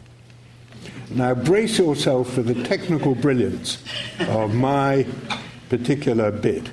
[1.09, 3.83] Now, brace yourself for the technical brilliance
[4.19, 5.05] of my
[5.69, 6.69] particular bit.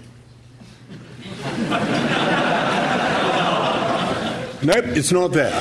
[4.64, 5.52] nope, it's not there.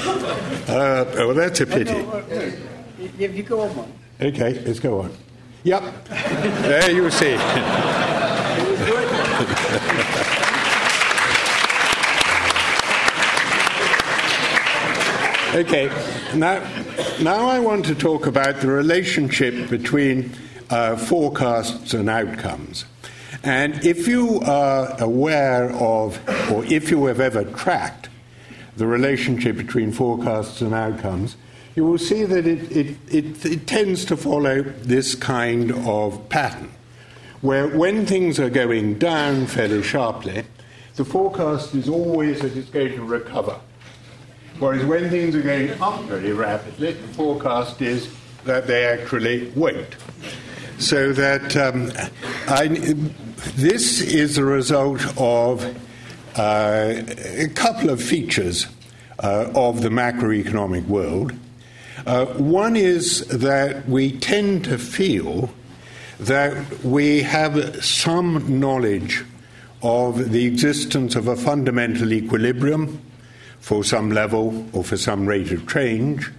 [0.68, 1.92] Uh, oh, that's a pity.
[3.20, 3.92] If you go on one.
[4.22, 5.14] Okay, let's go on.
[5.64, 6.06] Yep.
[6.08, 7.36] there you see.
[15.54, 15.90] okay,
[16.34, 16.60] now,
[17.22, 20.32] now I want to talk about the relationship between
[20.70, 22.86] uh, forecasts and outcomes.
[23.44, 26.20] And if you are aware of,
[26.50, 28.08] or if you have ever tracked
[28.78, 31.36] the relationship between forecasts and outcomes,
[31.76, 36.72] you will see that it, it, it, it tends to follow this kind of pattern,
[37.42, 40.44] where when things are going down fairly sharply,
[40.96, 43.60] the forecast is always that it's going to recover.
[44.60, 48.14] Whereas when things are going up very rapidly, the forecast is
[48.46, 49.96] that they actually won't.
[50.84, 51.94] So that um,
[52.50, 52.68] I,
[53.56, 55.64] this is the result of
[56.38, 56.94] uh,
[57.38, 58.68] a couple of features
[59.20, 61.32] uh, of the macroeconomic world.
[62.06, 65.50] Uh, one is that we tend to feel
[66.20, 69.24] that we have some knowledge
[69.84, 73.02] of the existence of a fundamental equilibrium
[73.62, 76.30] for some level or for some rate of change,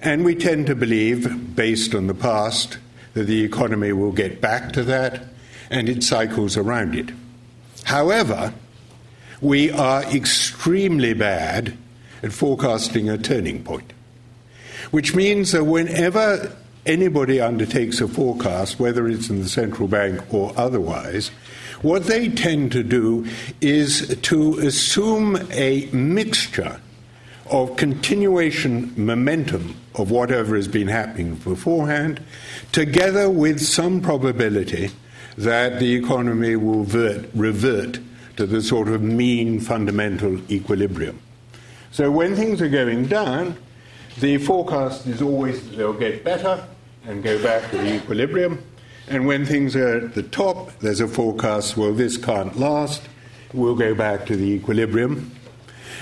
[0.00, 2.78] and we tend to believe, based on the past,
[3.14, 5.22] that the economy will get back to that
[5.70, 7.10] and it cycles around it.
[7.84, 8.52] However,
[9.40, 11.76] we are extremely bad
[12.22, 13.92] at forecasting a turning point,
[14.90, 16.56] which means that whenever
[16.86, 21.30] anybody undertakes a forecast, whether it's in the central bank or otherwise,
[21.82, 23.26] what they tend to do
[23.60, 26.80] is to assume a mixture
[27.52, 32.18] of continuation momentum of whatever has been happening beforehand,
[32.72, 34.90] together with some probability
[35.36, 37.98] that the economy will vert, revert
[38.36, 41.20] to the sort of mean fundamental equilibrium.
[41.90, 43.58] So when things are going down,
[44.18, 46.66] the forecast is always that they'll get better
[47.04, 48.64] and go back to the equilibrium.
[49.08, 53.02] And when things are at the top, there's a forecast, well, this can't last,
[53.52, 55.32] we'll go back to the equilibrium.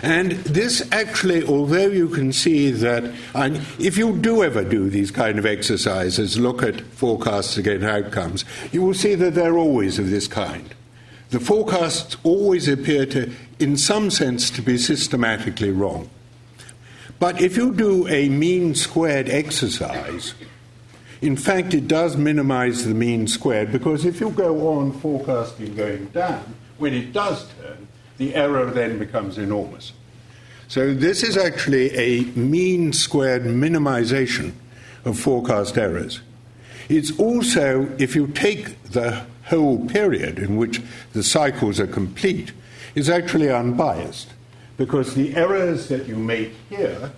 [0.03, 5.11] And this actually, although you can see that, and if you do ever do these
[5.11, 10.11] kind of exercises, look at forecasts against outcomes, you will see that they're always of
[10.11, 10.74] this kind.
[11.30, 16.09] The forecasts always appear to, in some sense, to be systematically wrong.
[17.18, 20.34] But if you do a mean squared exercise,
[21.20, 26.07] in fact, it does minimize the mean squared because if you go on forecasting going
[26.07, 27.86] down, when it does turn,
[28.20, 29.94] the error then becomes enormous.
[30.68, 34.52] So this is actually a mean squared minimization
[35.06, 36.20] of forecast errors.
[36.90, 40.82] It's also, if you take the whole period in which
[41.14, 42.52] the cycles are complete,
[42.94, 44.34] is actually unbiased
[44.76, 47.12] because the errors that you make here,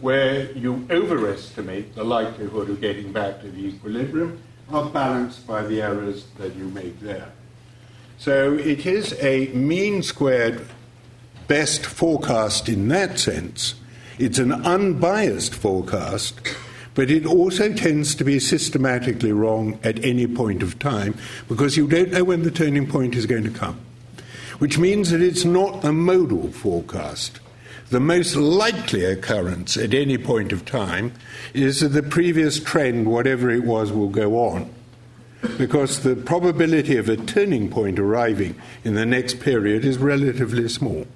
[0.00, 4.38] where you overestimate the likelihood of getting back to the equilibrium,
[4.70, 7.32] are balanced by the errors that you make there.
[8.20, 10.60] So it is a mean squared
[11.48, 13.76] best forecast in that sense.
[14.18, 16.38] It's an unbiased forecast,
[16.94, 21.14] but it also tends to be systematically wrong at any point of time
[21.48, 23.80] because you don't know when the turning point is going to come,
[24.58, 27.40] which means that it's not a modal forecast.
[27.88, 31.14] The most likely occurrence at any point of time
[31.54, 34.70] is that the previous trend, whatever it was, will go on
[35.56, 41.06] because the probability of a turning point arriving in the next period is relatively small.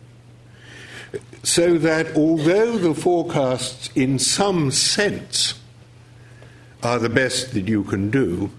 [1.43, 5.55] So that although the forecasts, in some sense,
[6.83, 8.51] are the best that you can do,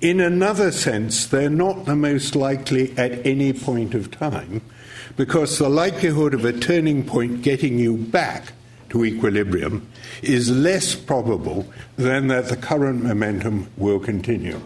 [0.00, 4.62] in another sense, they're not the most likely at any point of time
[5.16, 8.52] because the likelihood of a turning point getting you back
[8.90, 9.86] to equilibrium
[10.22, 11.66] is less probable
[11.96, 14.60] than that the current momentum will continue.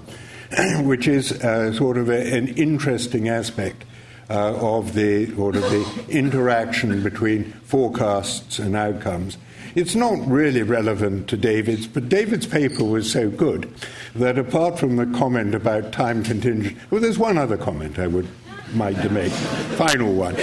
[0.83, 3.85] which is uh, sort of a, an interesting aspect
[4.31, 9.37] uh, of the sort of the interaction between forecasts and outcomes.
[9.75, 13.73] It's not really relevant to David's, but David's paper was so good
[14.15, 18.29] that apart from the comment about time contingent, well, there's one other comment I would
[18.75, 20.35] like to make, final one,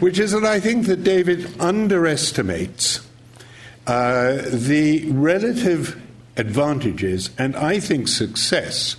[0.00, 3.06] which is that I think that David underestimates
[3.86, 6.00] uh, the relative
[6.36, 8.96] advantages and I think success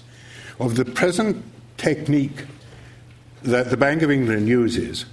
[0.61, 1.43] of the present
[1.77, 2.45] technique
[3.41, 5.05] that the Bank of England uses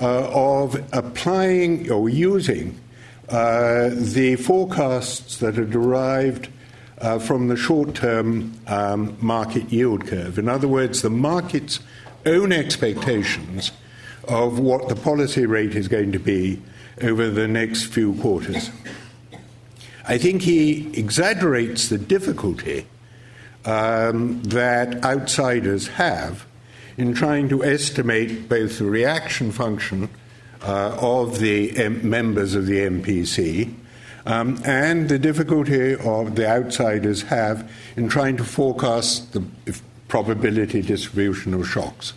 [0.00, 2.80] uh, of applying or using
[3.28, 6.48] uh, the forecasts that are derived
[7.02, 10.38] uh, from the short term um, market yield curve.
[10.38, 11.80] In other words, the market's
[12.24, 13.70] own expectations
[14.26, 16.62] of what the policy rate is going to be
[17.02, 18.70] over the next few quarters.
[20.06, 22.86] I think he exaggerates the difficulty
[23.68, 26.46] um, that outsiders have
[26.96, 30.08] in trying to estimate both the reaction function
[30.62, 33.74] uh, of the M- members of the MPC
[34.24, 39.44] um, and the difficulty of the outsiders have in trying to forecast the
[40.08, 42.14] probability distribution of shocks.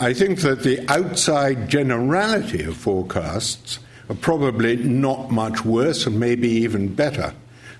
[0.00, 3.78] I think that the outside generality of forecasts
[4.08, 7.32] are probably not much worse and maybe even better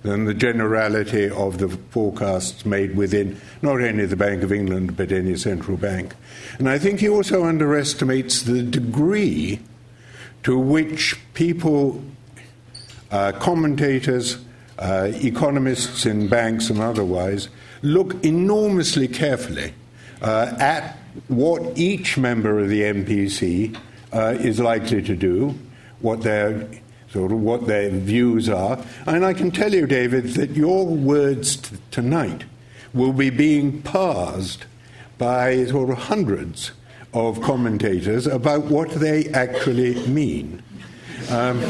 [0.03, 5.12] than the generality of the forecasts made within not only the Bank of England but
[5.12, 6.14] any central bank.
[6.59, 9.61] And I think he also underestimates the degree
[10.42, 12.03] to which people,
[13.11, 14.38] uh, commentators,
[14.78, 17.48] uh, economists in banks and otherwise,
[17.82, 19.72] look enormously carefully
[20.20, 20.96] uh, at
[21.28, 23.76] what each member of the MPC
[24.12, 25.59] uh, is likely to do,
[26.00, 26.68] what their
[27.12, 28.82] sort of what their views are.
[29.06, 32.44] And I can tell you, David, that your words t- tonight
[32.94, 34.66] will be being parsed
[35.18, 36.72] by sort of hundreds
[37.12, 40.62] of commentators about what they actually mean.
[41.30, 41.60] Um,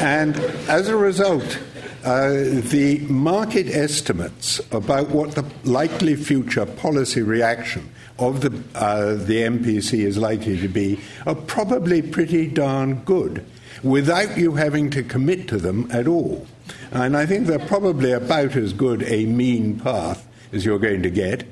[0.00, 0.36] and
[0.68, 1.58] as a result,
[2.04, 7.88] uh, the market estimates about what the likely future policy reaction
[8.18, 13.44] of the, uh, the MPC is likely to be are probably pretty darn good
[13.82, 16.46] without you having to commit to them at all.
[16.90, 21.10] And I think they're probably about as good a mean path as you're going to
[21.10, 21.44] get.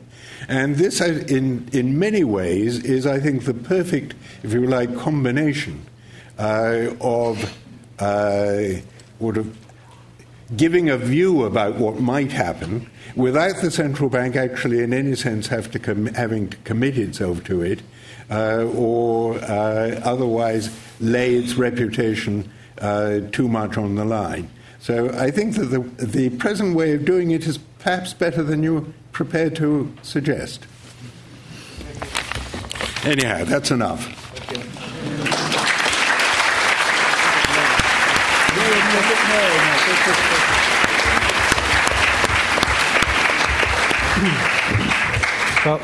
[0.48, 4.96] And this, uh, in, in many ways, is, I think, the perfect, if you like,
[4.96, 5.84] combination
[6.38, 7.56] uh, of
[7.98, 8.80] uh,
[9.18, 9.56] sort of
[10.56, 15.48] giving a view about what might happen without the central bank actually, in any sense,
[15.48, 17.82] to com- having to commit itself to it
[18.30, 20.68] uh, or uh, otherwise
[21.00, 24.50] lay its reputation uh, too much on the line.
[24.80, 28.62] So I think that the, the present way of doing it is perhaps better than
[28.62, 30.66] you're prepared to suggest.
[33.04, 34.12] Anyhow, that's enough.
[45.64, 45.80] Well,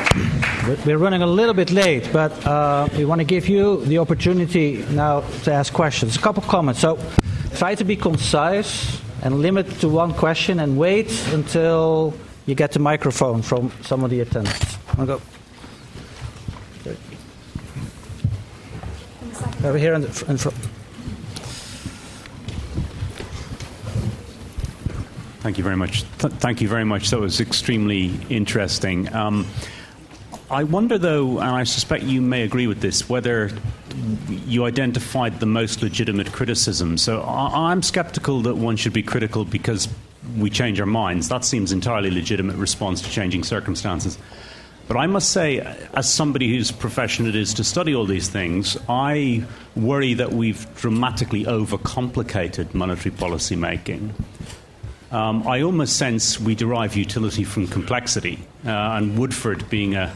[0.85, 4.85] we're running a little bit late, but uh, we want to give you the opportunity
[4.91, 6.17] now to ask questions.
[6.17, 6.81] A couple of comments.
[6.81, 6.99] So
[7.57, 12.15] try to be concise and limit to one question and wait until
[12.47, 14.79] you get the microphone from some of the attendants.
[14.99, 15.21] I'll go.
[19.65, 20.57] Over here in, the, in front.
[25.43, 26.05] Thank you very much.
[26.19, 27.11] Th- thank you very much.
[27.11, 29.13] That was extremely interesting.
[29.15, 29.47] Um,
[30.53, 33.51] I wonder, though, and I suspect you may agree with this, whether
[34.29, 36.99] you identified the most legitimate criticism.
[36.99, 39.89] So I- I'm skeptical that one should be critical because
[40.37, 41.31] we change our minds.
[41.31, 44.19] That seems entirely legitimate response to changing circumstances.
[44.89, 48.77] But I must say, as somebody whose profession it is to study all these things,
[48.91, 49.45] I
[49.75, 54.13] worry that we've dramatically overcomplicated monetary policy making.
[55.11, 60.13] Um, I almost sense we derive utility from complexity, uh, and Woodford being a,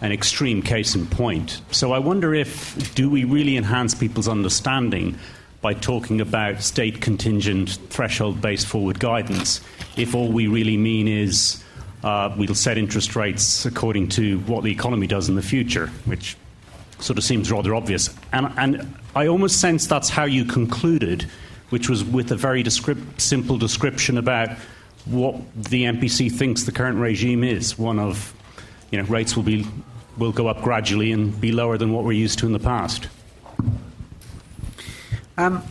[0.00, 1.60] an extreme case in point.
[1.70, 5.18] So I wonder if do we really enhance people's understanding
[5.60, 9.60] by talking about state contingent threshold based forward guidance
[9.96, 11.62] if all we really mean is
[12.02, 16.36] uh, we'll set interest rates according to what the economy does in the future, which
[16.98, 18.08] sort of seems rather obvious.
[18.32, 21.28] And, and I almost sense that's how you concluded
[21.70, 24.50] which was with a very descript- simple description about
[25.06, 28.34] what the MPC thinks the current regime is one of,
[28.90, 29.66] you know, rates will, be,
[30.18, 33.08] will go up gradually and be lower than what we're used to in the past.
[35.38, 35.62] Um,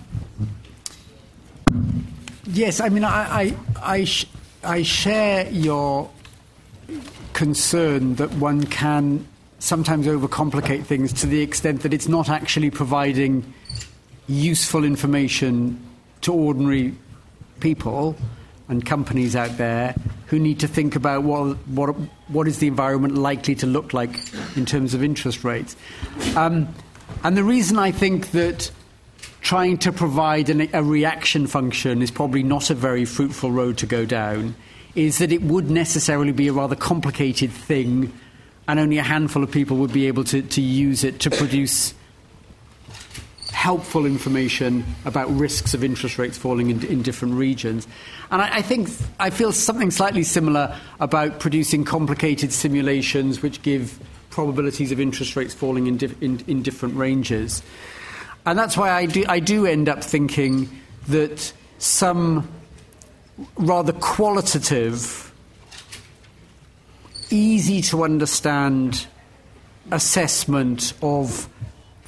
[2.45, 4.25] yes, I mean, I, I, I, sh-
[4.63, 6.09] I share your
[7.33, 9.27] concern that one can
[9.59, 13.53] sometimes overcomplicate things to the extent that it's not actually providing
[14.27, 15.79] useful information
[16.21, 16.95] to ordinary
[17.59, 18.15] people
[18.69, 19.95] and companies out there
[20.27, 21.95] who need to think about what, what,
[22.29, 24.11] what is the environment likely to look like
[24.55, 25.75] in terms of interest rates.
[26.35, 26.73] Um,
[27.23, 28.71] and the reason I think that
[29.41, 33.85] trying to provide an, a reaction function is probably not a very fruitful road to
[33.85, 34.55] go down
[34.95, 38.11] is that it would necessarily be a rather complicated thing
[38.67, 41.93] and only a handful of people would be able to, to use it to produce
[43.59, 47.89] helpful information about risks of interest rates falling in, in different regions.
[48.31, 48.87] And I, I, think
[49.19, 53.99] I feel something slightly similar about producing complicated simulations which give
[54.29, 57.61] probabilities of interest rates falling in, in, in different ranges.
[58.45, 60.69] And that's why I do, I do end up thinking
[61.09, 62.47] that some
[63.57, 65.33] rather qualitative,
[67.29, 69.05] easy to understand
[69.91, 71.49] assessment of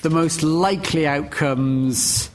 [0.02, 2.30] the most likely outcomes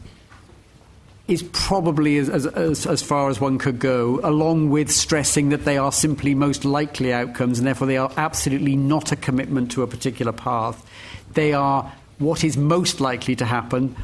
[1.29, 5.77] is probably as, as, as, far as one could go, along with stressing that they
[5.77, 9.87] are simply most likely outcomes and therefore they are absolutely not a commitment to a
[9.89, 10.89] particular path.
[11.35, 13.97] They are what is most likely to happen,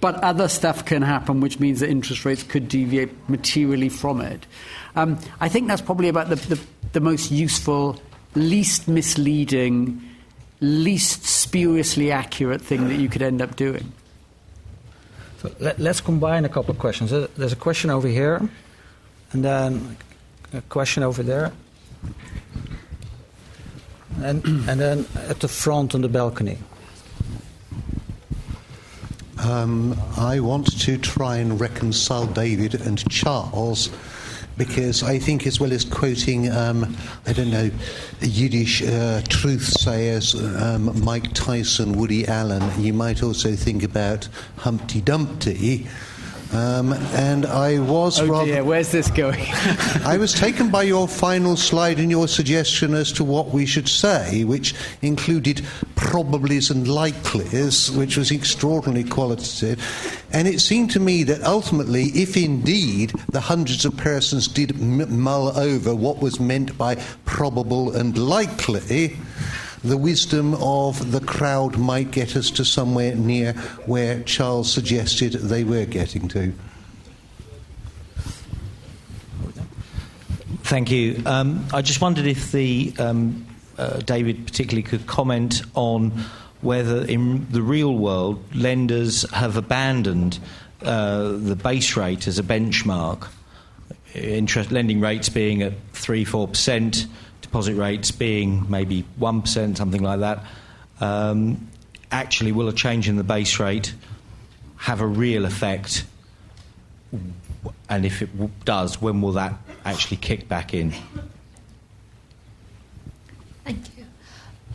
[0.00, 4.46] but other stuff can happen, which means that interest rates could deviate materially from it.
[4.94, 6.60] Um, I think that's probably about the, the,
[6.92, 8.00] the most useful,
[8.36, 10.07] least misleading
[10.60, 13.92] least spuriously accurate thing that you could end up doing?
[15.42, 17.10] So let, us combine a couple of questions.
[17.10, 18.48] There's a question over here,
[19.32, 19.96] and then
[20.52, 21.52] a question over there,
[24.20, 26.58] and, and then at the front on the balcony.
[29.44, 33.90] Um, I want to try and reconcile David and Charles
[34.56, 37.70] because I think, as well as quoting, um, I don't know,
[38.20, 45.00] Yiddish uh, truth sayers, um, Mike Tyson, Woody Allen, you might also think about Humpty
[45.00, 45.86] Dumpty.
[46.52, 48.46] Um, and I was oh rather.
[48.46, 49.44] Dear, where's this going?
[50.04, 53.88] I was taken by your final slide and your suggestion as to what we should
[53.88, 55.58] say, which included
[55.94, 59.78] probablys and likelies, which was extraordinarily qualitative.
[60.32, 65.20] And it seemed to me that ultimately, if indeed the hundreds of persons did m-
[65.20, 66.94] mull over what was meant by
[67.26, 69.18] probable and likely,
[69.84, 73.52] the wisdom of the crowd might get us to somewhere near
[73.86, 76.52] where Charles suggested they were getting to.
[80.62, 81.22] Thank you.
[81.24, 83.46] Um, I just wondered if the um,
[83.78, 86.10] uh, David particularly could comment on
[86.60, 90.38] whether in the real world lenders have abandoned
[90.82, 93.28] uh, the base rate as a benchmark,
[94.14, 97.06] interest lending rates being at three four percent
[97.48, 100.44] deposit rates being maybe 1%, something like that,
[101.00, 101.66] um,
[102.10, 103.94] actually will a change in the base rate
[104.76, 106.04] have a real effect?
[107.88, 109.54] And if it does, when will that
[109.86, 110.92] actually kick back in?
[113.64, 114.04] Thank you.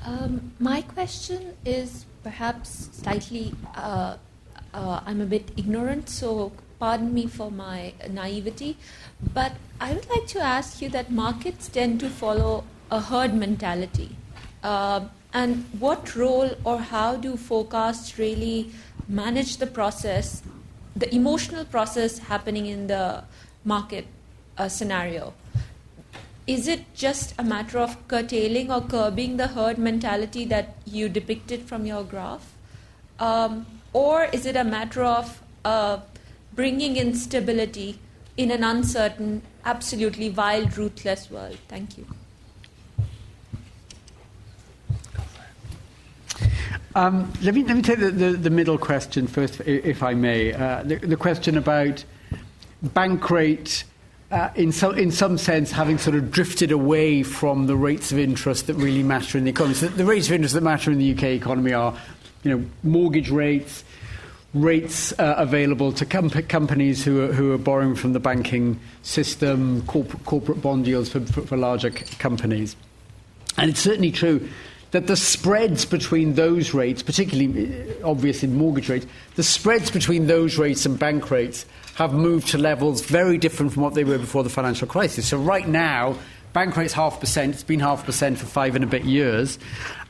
[0.04, 4.18] Um, my question is perhaps slightly, uh,
[4.74, 6.52] uh, I'm a bit ignorant, so
[6.84, 8.76] pardon me for my naivety,
[9.34, 14.18] but I would like to ask you that markets tend to follow a herd mentality.
[14.62, 18.72] Uh, and what role or how do forecasts really
[19.08, 20.44] manage the process,
[20.96, 23.24] the emotional process happening in the
[23.64, 24.06] market
[24.58, 25.34] uh, scenario?
[26.46, 31.62] Is it just a matter of curtailing or curbing the herd mentality that you depicted
[31.62, 32.54] from your graph?
[33.20, 36.00] Um, or is it a matter of uh,
[36.56, 38.00] bringing in stability
[38.38, 41.58] in an uncertain, absolutely wild, ruthless world?
[41.68, 42.06] Thank you.
[46.96, 50.54] Um, let, me, let me take the, the, the, middle question first, if I may.
[50.54, 52.06] Uh, the, the, question about
[52.84, 53.84] bank rate,
[54.30, 58.20] uh, in, so, in some sense, having sort of drifted away from the rates of
[58.20, 59.74] interest that really matter in the economy.
[59.74, 61.98] So the rates of interest that matter in the UK economy are,
[62.44, 63.84] you know, mortgage rates,
[64.54, 69.82] rates uh, available to com- companies who are, who are borrowing from the banking system,
[69.88, 72.76] corporate, corporate bond yields for, for, for larger c- companies.
[73.58, 74.48] And it's certainly true
[74.92, 80.28] that the spreads between those rates, particularly uh, obvious in mortgage rates, the spreads between
[80.28, 81.66] those rates and bank rates
[81.96, 85.28] have moved to levels very different from what they were before the financial crisis.
[85.28, 86.16] So right now,
[86.54, 87.56] bank rate's half percent.
[87.56, 89.58] It's been half percent for five and a bit years.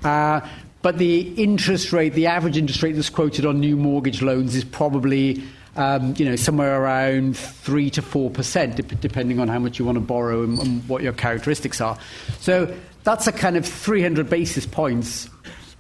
[0.04, 0.42] Uh,
[0.84, 4.64] but the interest rate, the average interest rate that's quoted on new mortgage loans is
[4.64, 5.42] probably
[5.76, 10.02] um, you know, somewhere around 3 to 4%, depending on how much you want to
[10.02, 11.98] borrow and, and what your characteristics are.
[12.40, 15.30] So that's a kind of 300 basis points,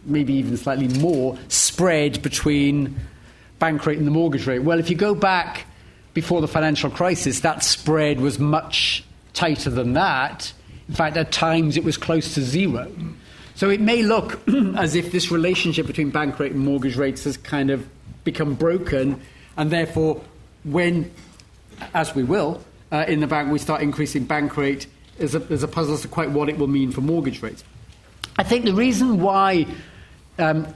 [0.05, 2.95] maybe even slightly more, spread between
[3.59, 4.59] bank rate and the mortgage rate.
[4.59, 5.65] Well, if you go back
[6.13, 9.03] before the financial crisis, that spread was much
[9.33, 10.53] tighter than that.
[10.87, 12.91] In fact, at times it was close to zero.
[13.55, 14.41] So it may look
[14.77, 17.87] as if this relationship between bank rate and mortgage rates has kind of
[18.23, 19.21] become broken,
[19.57, 20.21] and therefore,
[20.63, 21.11] when,
[21.93, 25.63] as we will, uh, in the bank, we start increasing bank rate, there's a, there's
[25.63, 27.63] a puzzle as to quite what it will mean for mortgage rates.
[28.37, 29.67] I think the reason why
[30.39, 30.67] um,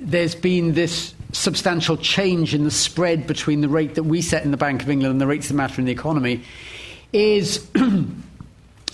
[0.00, 4.50] there's been this substantial change in the spread between the rate that we set in
[4.50, 6.42] the Bank of England and the rates that matter in the economy
[7.12, 7.66] is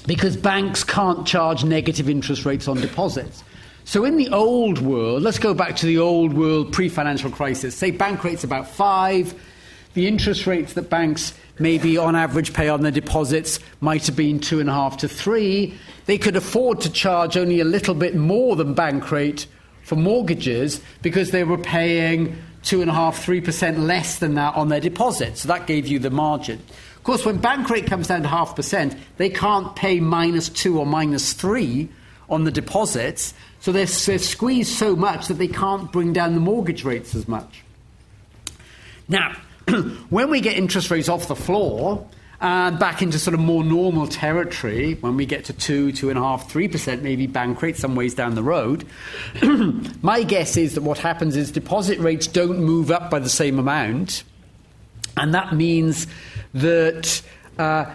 [0.07, 3.45] because banks can't charge negative interest rates on deposits.
[3.85, 7.75] So, in the old world, let's go back to the old world pre financial crisis.
[7.75, 9.35] Say bank rates about five,
[9.95, 14.39] the interest rates that banks maybe on average pay on their deposits might have been
[14.39, 15.75] two and a half to three.
[16.07, 19.47] They could afford to charge only a little bit more than bank rate
[19.83, 24.55] for mortgages because they were paying two and a half, three percent less than that
[24.55, 25.41] on their deposits.
[25.43, 26.63] So that gave you the margin.
[27.01, 30.79] Of course, when bank rate comes down to half percent, they can't pay minus two
[30.79, 31.89] or minus three
[32.29, 33.33] on the deposits.
[33.61, 37.27] So they're, they're squeezed so much that they can't bring down the mortgage rates as
[37.27, 37.65] much.
[39.09, 39.35] Now,
[40.11, 42.07] when we get interest rates off the floor
[42.39, 46.19] and back into sort of more normal territory, when we get to two, two and
[46.19, 48.85] a half, three percent, maybe bank rate some ways down the road,
[50.03, 53.59] my guess is that what happens is deposit rates don't move up by the same
[53.59, 54.23] amount,
[55.17, 56.07] and that means
[56.55, 57.23] that.
[57.59, 57.95] Uh,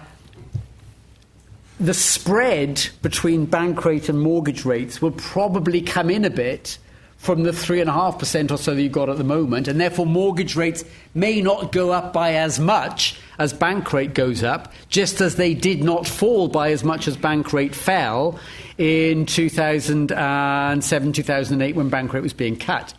[1.77, 6.77] the spread between bank rate and mortgage rates will probably come in a bit
[7.18, 10.84] from the 3.5% or so that you've got at the moment, and therefore mortgage rates
[11.15, 15.56] may not go up by as much as bank rate goes up, just as they
[15.56, 18.40] did not fall by as much as bank rate fell
[18.77, 22.94] in 2007, 2008 when bank rate was being cut.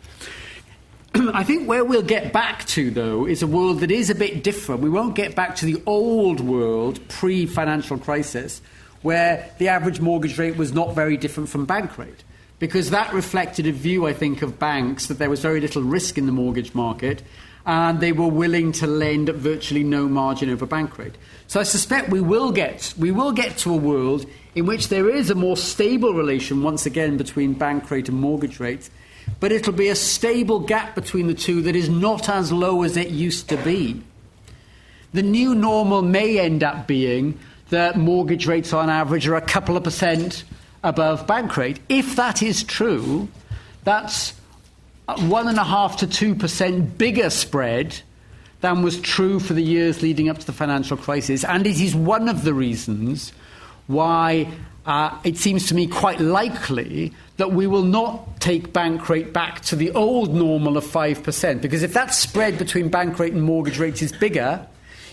[1.33, 4.43] I think where we'll get back to, though, is a world that is a bit
[4.43, 4.81] different.
[4.81, 8.61] We won't get back to the old world pre financial crisis,
[9.01, 12.23] where the average mortgage rate was not very different from bank rate
[12.59, 16.17] because that reflected a view, I think, of banks that there was very little risk
[16.17, 17.21] in the mortgage market
[17.65, 21.15] and they were willing to lend at virtually no margin over bank rate.
[21.47, 24.25] So I suspect we will get, we will get to a world
[24.55, 28.59] in which there is a more stable relation, once again, between bank rate and mortgage
[28.59, 28.89] rates,
[29.39, 32.97] but it'll be a stable gap between the two that is not as low as
[32.97, 34.01] it used to be.
[35.13, 37.39] The new normal may end up being
[37.69, 40.43] that mortgage rates on average are a couple of percent
[40.83, 41.79] above bank rate.
[41.89, 43.27] If that is true,
[43.83, 44.33] that's
[45.19, 48.01] one and a half to two percent bigger spread
[48.61, 51.43] than was true for the years leading up to the financial crisis.
[51.43, 53.31] And it is one of the reasons
[53.85, 54.51] why
[54.85, 59.61] uh, it seems to me quite likely that we will not take bank rate back
[59.61, 61.61] to the old normal of 5%.
[61.61, 64.65] Because if that spread between bank rate and mortgage rates is bigger,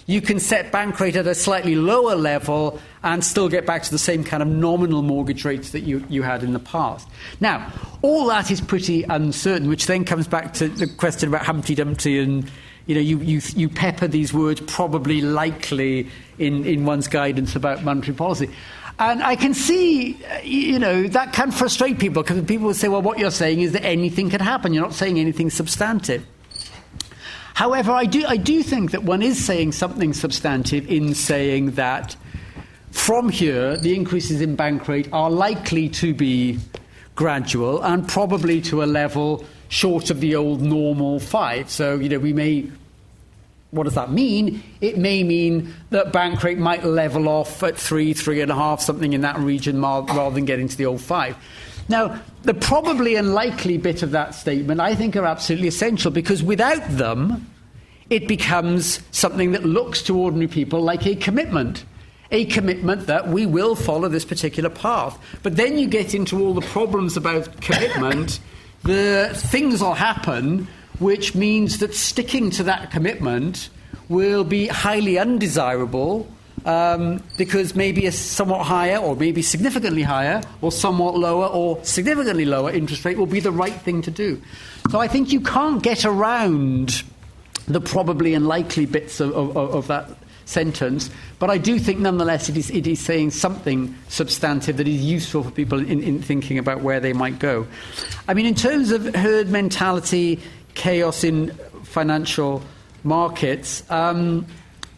[0.06, 3.90] you can set bank rate at a slightly lower level and still get back to
[3.90, 7.08] the same kind of nominal mortgage rates that you, you had in the past.
[7.40, 7.72] Now,
[8.02, 12.18] all that is pretty uncertain, which then comes back to the question about Humpty Dumpty
[12.18, 12.50] and
[12.86, 17.82] you know, you, you, you pepper these words probably likely in, in one's guidance about
[17.82, 18.50] monetary policy.
[18.98, 22.88] And I can see, uh, you know, that can frustrate people because people will say,
[22.88, 24.72] well, what you're saying is that anything can happen.
[24.72, 26.24] You're not saying anything substantive.
[27.54, 32.16] However, I do, I do think that one is saying something substantive in saying that
[32.90, 36.58] from here, the increases in bank rate are likely to be
[37.16, 41.68] gradual and probably to a level short of the old normal five.
[41.70, 42.70] So, you know, we may.
[43.74, 44.62] What does that mean?
[44.80, 48.80] It may mean that bank rate might level off at three, three and a half,
[48.80, 51.36] something in that region, rather than getting to the old five.
[51.88, 56.88] Now, the probably unlikely bit of that statement I think are absolutely essential because without
[56.88, 57.50] them,
[58.10, 61.84] it becomes something that looks to ordinary people like a commitment.
[62.30, 65.18] A commitment that we will follow this particular path.
[65.42, 68.38] But then you get into all the problems about commitment.
[68.84, 70.68] the things will happen
[70.98, 73.68] which means that sticking to that commitment
[74.08, 76.26] will be highly undesirable
[76.64, 82.44] um, because maybe a somewhat higher, or maybe significantly higher, or somewhat lower, or significantly
[82.44, 84.40] lower interest rate will be the right thing to do.
[84.90, 87.02] So I think you can't get around
[87.66, 90.10] the probably and likely bits of, of, of that
[90.46, 95.02] sentence, but I do think nonetheless it is, it is saying something substantive that is
[95.02, 97.66] useful for people in, in thinking about where they might go.
[98.28, 100.40] I mean, in terms of herd mentality,
[100.74, 101.50] chaos in
[101.82, 102.62] financial
[103.02, 104.46] markets, um,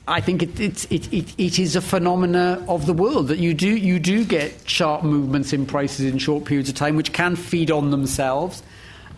[0.09, 3.69] I think it, it, it, it, is a phenomena of the world that you do,
[3.69, 7.73] you do get sharp movements in prices in short periods of time, which can feed
[7.73, 8.63] on themselves.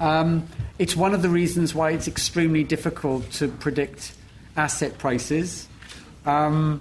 [0.00, 0.46] Um,
[0.78, 4.14] it's one of the reasons why it's extremely difficult to predict
[4.56, 5.68] asset prices.
[6.24, 6.80] Um,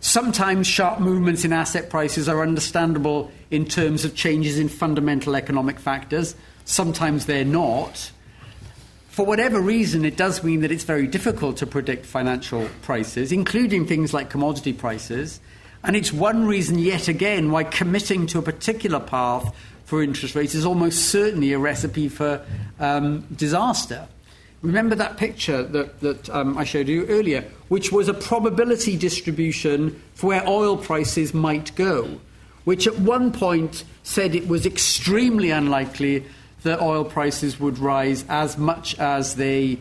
[0.00, 5.78] sometimes sharp movements in asset prices are understandable in terms of changes in fundamental economic
[5.78, 6.34] factors.
[6.66, 8.10] Sometimes they're not
[9.16, 13.86] for whatever reason, it does mean that it's very difficult to predict financial prices, including
[13.86, 15.40] things like commodity prices.
[15.82, 19.56] And it's one reason, yet again, why committing to a particular path
[19.86, 22.44] for interest rates is almost certainly a recipe for
[22.78, 24.06] um, disaster.
[24.60, 29.98] Remember that picture that, that um, I showed you earlier, which was a probability distribution
[30.12, 32.20] for where oil prices might go,
[32.64, 36.22] which at one point said it was extremely unlikely
[36.66, 39.78] that oil prices would rise as much as they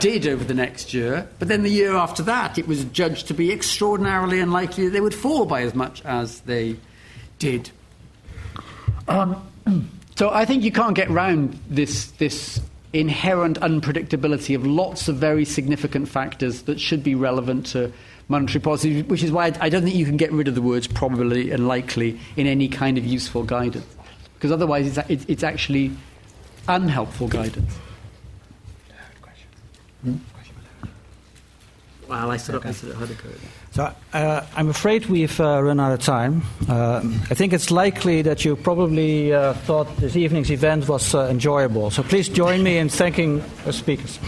[0.00, 1.28] did over the next year.
[1.38, 5.00] But then the year after that, it was judged to be extraordinarily unlikely that they
[5.00, 6.76] would fall by as much as they
[7.38, 7.70] did.
[9.08, 9.48] Um,
[10.16, 12.60] so I think you can't get round this, this
[12.92, 17.92] inherent unpredictability of lots of very significant factors that should be relevant to
[18.28, 20.86] monetary policy, which is why I don't think you can get rid of the words
[20.86, 23.86] probably and likely in any kind of useful guidance.
[24.34, 25.90] Because otherwise, it's, it's actually
[26.68, 27.72] unhelpful guidance.
[30.02, 30.16] Hmm?
[32.08, 32.70] Well, I sort of, okay.
[32.70, 33.28] I sort of had to go.
[33.72, 36.42] So uh, I'm afraid we've uh, run out of time.
[36.68, 41.26] Uh, I think it's likely that you probably uh, thought this evening's event was uh,
[41.26, 41.90] enjoyable.
[41.90, 44.18] So please join me in thanking the speakers.